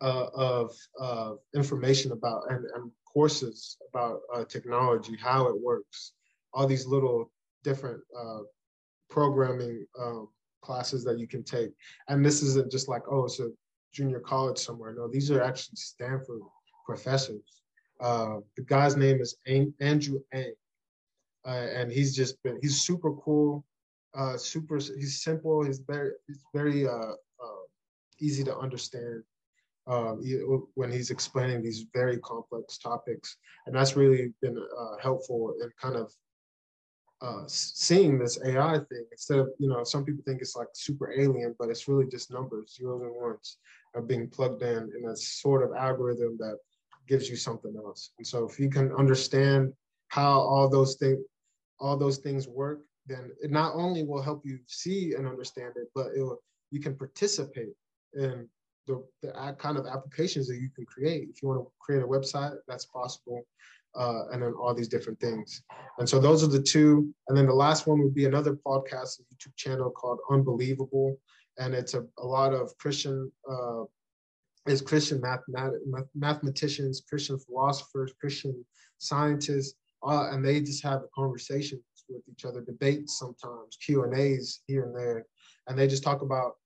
[0.00, 6.12] uh, of uh, information about and, and courses about uh, technology, how it works,
[6.52, 7.30] all these little
[7.64, 8.40] different uh,
[9.08, 10.28] programming um,
[10.62, 11.70] classes that you can take.
[12.08, 13.48] And this isn't just like, oh, it's a
[13.92, 14.94] junior college somewhere.
[14.94, 16.42] No, these are actually Stanford
[16.84, 17.62] professors.
[18.00, 20.54] Uh, the guy's name is Andrew Ng,
[21.46, 23.64] uh, and he's just been, he's super cool,
[24.36, 26.86] super, he's simple, he's very, he's very
[28.20, 29.22] easy to understand
[29.86, 30.20] um,
[30.74, 33.36] when he's explaining these very complex topics.
[33.66, 36.12] And that's really been uh, helpful in kind of
[37.22, 41.12] uh, seeing this AI thing instead of, you know, some people think it's like super
[41.12, 43.58] alien, but it's really just numbers, zeros and ones
[43.94, 46.58] are being plugged in in a sort of algorithm that
[47.08, 48.10] gives you something else.
[48.18, 49.72] And so if you can understand
[50.08, 51.20] how all those things,
[51.78, 55.88] all those things work, then it not only will help you see and understand it,
[55.94, 57.72] but it will, you can participate
[58.14, 58.48] in
[58.86, 61.28] the, the kind of applications that you can create.
[61.28, 63.46] If you want to create a website, that's possible.
[63.98, 65.62] Uh, and then all these different things.
[65.98, 67.14] And so those are the two.
[67.28, 71.16] And then the last one would be another podcast, YouTube channel called Unbelievable.
[71.58, 73.84] And it's a, a lot of Christian, uh,
[74.66, 78.64] is Christian mathemat- mathematicians, Christian philosophers, Christian
[78.98, 79.74] scientists,
[80.06, 84.84] uh, and they just have conversations with each other, debates sometimes, Q and A's here
[84.84, 85.24] and there,
[85.66, 86.56] and they just talk about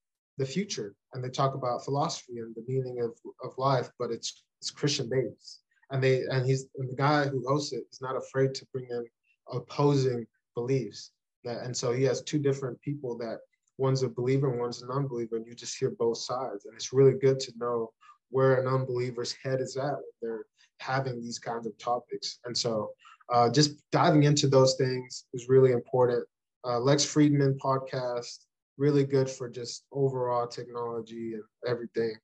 [0.41, 3.13] the future and they talk about philosophy and the meaning of,
[3.45, 5.61] of life, but it's it's Christian based.
[5.91, 8.87] And they and he's and the guy who hosts it is not afraid to bring
[8.91, 9.05] in
[9.53, 11.13] opposing beliefs.
[11.45, 13.39] That and so he has two different people that
[13.77, 16.65] one's a believer and one's a non-believer, and you just hear both sides.
[16.65, 17.93] And it's really good to know
[18.31, 20.45] where an unbeliever's head is at when they're
[20.79, 22.39] having these kinds of topics.
[22.45, 22.93] And so
[23.33, 26.25] uh, just diving into those things is really important.
[26.65, 28.39] Uh, Lex Fridman podcast,
[28.81, 32.15] really good for just overall technology and everything.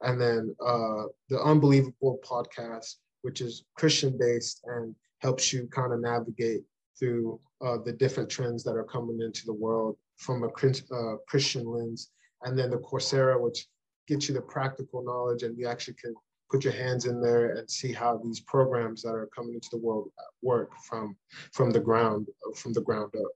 [0.00, 6.00] And then uh, the Unbelievable podcast, which is Christian based and helps you kind of
[6.00, 6.62] navigate
[6.98, 11.66] through uh, the different trends that are coming into the world from a uh, Christian
[11.66, 12.10] lens.
[12.42, 13.66] And then the Coursera, which
[14.08, 16.14] gets you the practical knowledge and you actually can
[16.50, 19.78] put your hands in there and see how these programs that are coming into the
[19.78, 20.10] world
[20.42, 21.16] work from
[21.52, 23.32] from the ground from the ground up.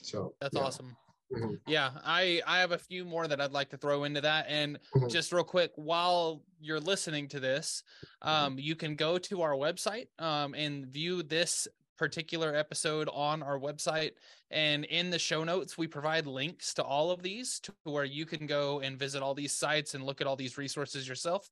[0.00, 0.62] So that's yeah.
[0.62, 0.96] awesome.
[1.32, 1.54] Mm-hmm.
[1.66, 4.46] Yeah, I I have a few more that I'd like to throw into that.
[4.48, 5.08] And mm-hmm.
[5.08, 7.82] just real quick, while you're listening to this,
[8.22, 8.28] mm-hmm.
[8.28, 11.68] um, you can go to our website um, and view this
[11.98, 14.12] particular episode on our website.
[14.50, 18.24] And in the show notes, we provide links to all of these to where you
[18.24, 21.50] can go and visit all these sites and look at all these resources yourself.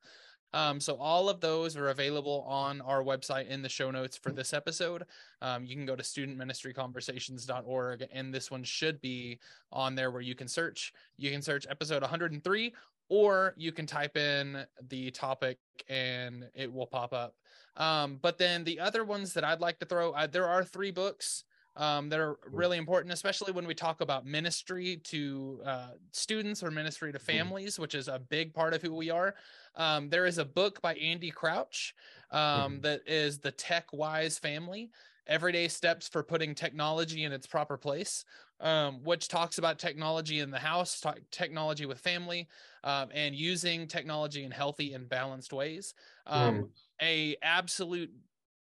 [0.53, 4.32] Um, so all of those are available on our website in the show notes for
[4.32, 5.05] this episode.
[5.42, 9.38] Um, you can go to studentministryconversations.org, and this one should be
[9.72, 10.92] on there where you can search.
[11.18, 12.72] You can search episode 103,
[13.09, 17.34] or you can type in the topic and it will pop up.
[17.76, 20.90] Um, but then the other ones that I'd like to throw, uh, there are three
[20.90, 21.44] books
[21.77, 26.70] um, that are really important, especially when we talk about ministry to uh, students or
[26.70, 29.35] ministry to families, which is a big part of who we are.
[29.77, 31.95] Um, there is a book by Andy Crouch
[32.31, 32.81] um, mm-hmm.
[32.83, 34.91] that is The Tech Wise Family
[35.27, 38.24] Everyday Steps for Putting Technology in Its Proper Place,
[38.61, 42.49] um, which talks about technology in the house, talk, technology with family,
[42.85, 45.95] um, and using technology in healthy and balanced ways.
[46.27, 46.68] Um, mm.
[47.03, 48.11] A absolute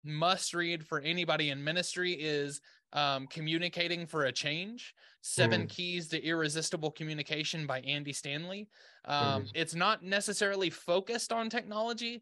[0.06, 2.62] must read for anybody in ministry is
[2.94, 5.70] um, Communicating for a Change Seven mm.
[5.70, 8.70] Keys to Irresistible Communication by Andy Stanley.
[9.06, 9.52] Um, mm.
[9.54, 12.22] It's not necessarily focused on technology,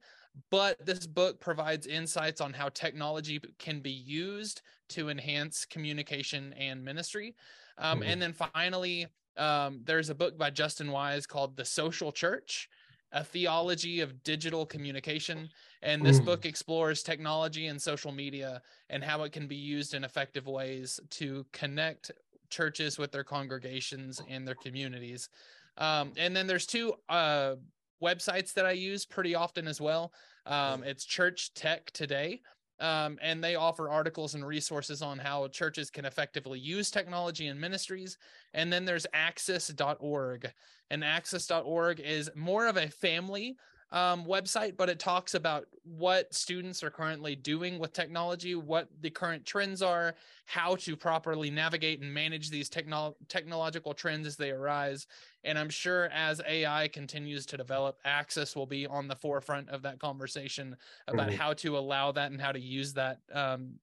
[0.50, 6.84] but this book provides insights on how technology can be used to enhance communication and
[6.84, 7.36] ministry.
[7.78, 8.08] Um, mm.
[8.08, 9.08] And then finally,
[9.38, 12.70] um, there's a book by Justin Wise called The Social Church
[13.14, 15.50] a theology of digital communication.
[15.82, 16.26] And this mm.
[16.26, 21.00] book explores technology and social media and how it can be used in effective ways
[21.12, 22.12] to connect
[22.50, 25.30] churches with their congregations and their communities.
[25.78, 27.56] Um, and then there's two uh,
[28.02, 30.12] websites that I use pretty often as well.
[30.46, 32.42] Um, it's Church Tech Today,
[32.84, 37.58] um, and they offer articles and resources on how churches can effectively use technology in
[37.58, 38.18] ministries.
[38.54, 40.52] And then there's axis.org.
[40.92, 43.56] And axis.org is more of a family
[43.94, 49.10] um, website, but it talks about what students are currently doing with technology, what the
[49.12, 50.16] current trends are,
[50.48, 55.06] how to properly navigate and manage these technolo- technological trends as they arise.
[55.44, 59.84] And I'm sure as AI continues to develop, Axis will be on the forefront of
[59.84, 60.76] that conversation
[61.08, 61.38] about mm-hmm.
[61.38, 63.76] how to allow that and how to use that um,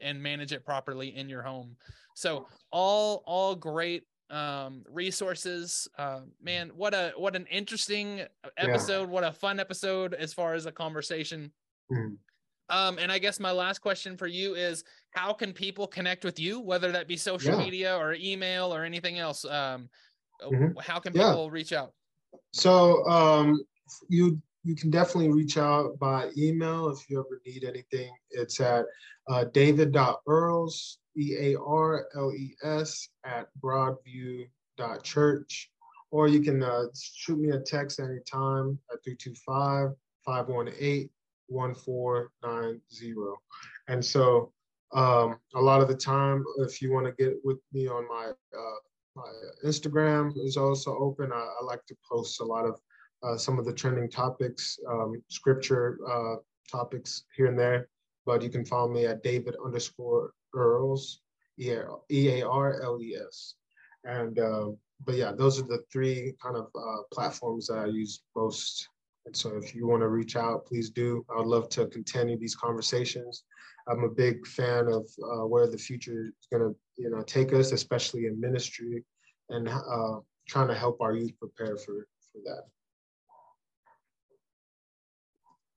[0.00, 1.76] and manage it properly in your home.
[2.14, 8.20] So all all great um resources uh man what a what an interesting
[8.58, 9.06] episode yeah.
[9.06, 11.50] what a fun episode as far as a conversation
[11.90, 12.14] mm.
[12.68, 16.38] um and i guess my last question for you is how can people connect with
[16.38, 17.64] you whether that be social yeah.
[17.64, 19.88] media or email or anything else um
[20.42, 20.78] mm-hmm.
[20.78, 21.50] how can people yeah.
[21.50, 21.92] reach out
[22.52, 23.58] so um
[24.10, 28.84] you you can definitely reach out by email if you ever need anything it's at
[29.30, 35.70] uh, david.earles E A R L E S at broadview.church.
[36.10, 39.90] Or you can uh, shoot me a text anytime at 325
[40.24, 41.10] 518
[41.48, 43.14] 1490.
[43.88, 44.52] And so
[44.94, 48.30] um, a lot of the time, if you want to get with me on my,
[48.30, 48.78] uh,
[49.16, 49.30] my
[49.64, 51.32] Instagram is also open.
[51.32, 52.80] I, I, like to post a lot of
[53.22, 56.36] uh, some of the trending topics, um, scripture uh,
[56.70, 57.88] topics here and there.
[58.24, 61.20] But you can follow me at David underscore Earles,
[61.58, 63.54] E A R L E S.
[64.04, 64.68] And, uh,
[65.04, 68.88] but yeah, those are the three kind of uh, platforms that I use most.
[69.26, 71.24] And so if you want to reach out, please do.
[71.30, 73.44] I would love to continue these conversations.
[73.88, 77.52] I'm a big fan of uh, where the future is going to, you know, take
[77.52, 79.04] us, especially in ministry,
[79.50, 82.64] and uh, trying to help our youth prepare for for that.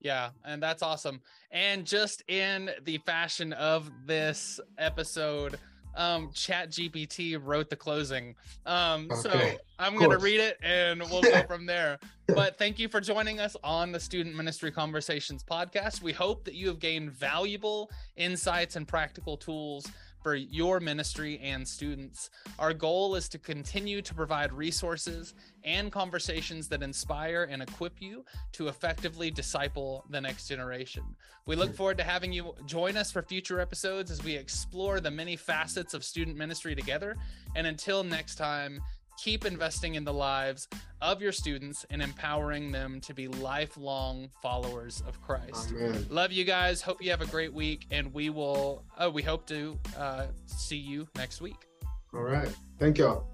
[0.02, 1.22] Yeah, and that's awesome.
[1.52, 5.60] And just in the fashion of this episode,
[5.96, 8.36] um, Chat GPT wrote the closing.
[8.66, 9.22] Um, okay.
[9.22, 12.00] so I'm going to read it and we'll go from there.
[12.28, 16.02] But thank you for joining us on the Student Ministry Conversations podcast.
[16.02, 19.86] We hope that you have gained valuable insights and practical tools
[20.22, 22.30] for your ministry and students.
[22.60, 28.26] Our goal is to continue to provide resources and conversations that inspire and equip you
[28.54, 31.04] to effectively disciple the next generation.
[31.46, 35.12] We look forward to having you join us for future episodes as we explore the
[35.12, 37.18] many facets of student ministry together.
[37.56, 38.82] And until next time,
[39.22, 40.68] keep investing in the lives
[41.02, 45.72] of your students and empowering them to be lifelong followers of Christ.
[45.72, 46.06] Amen.
[46.10, 46.82] Love you guys.
[46.82, 48.84] Hope you have a great week, and we will.
[48.98, 51.68] Uh, we hope to uh, see you next week.
[52.14, 52.50] All right.
[52.80, 53.31] Thank y'all.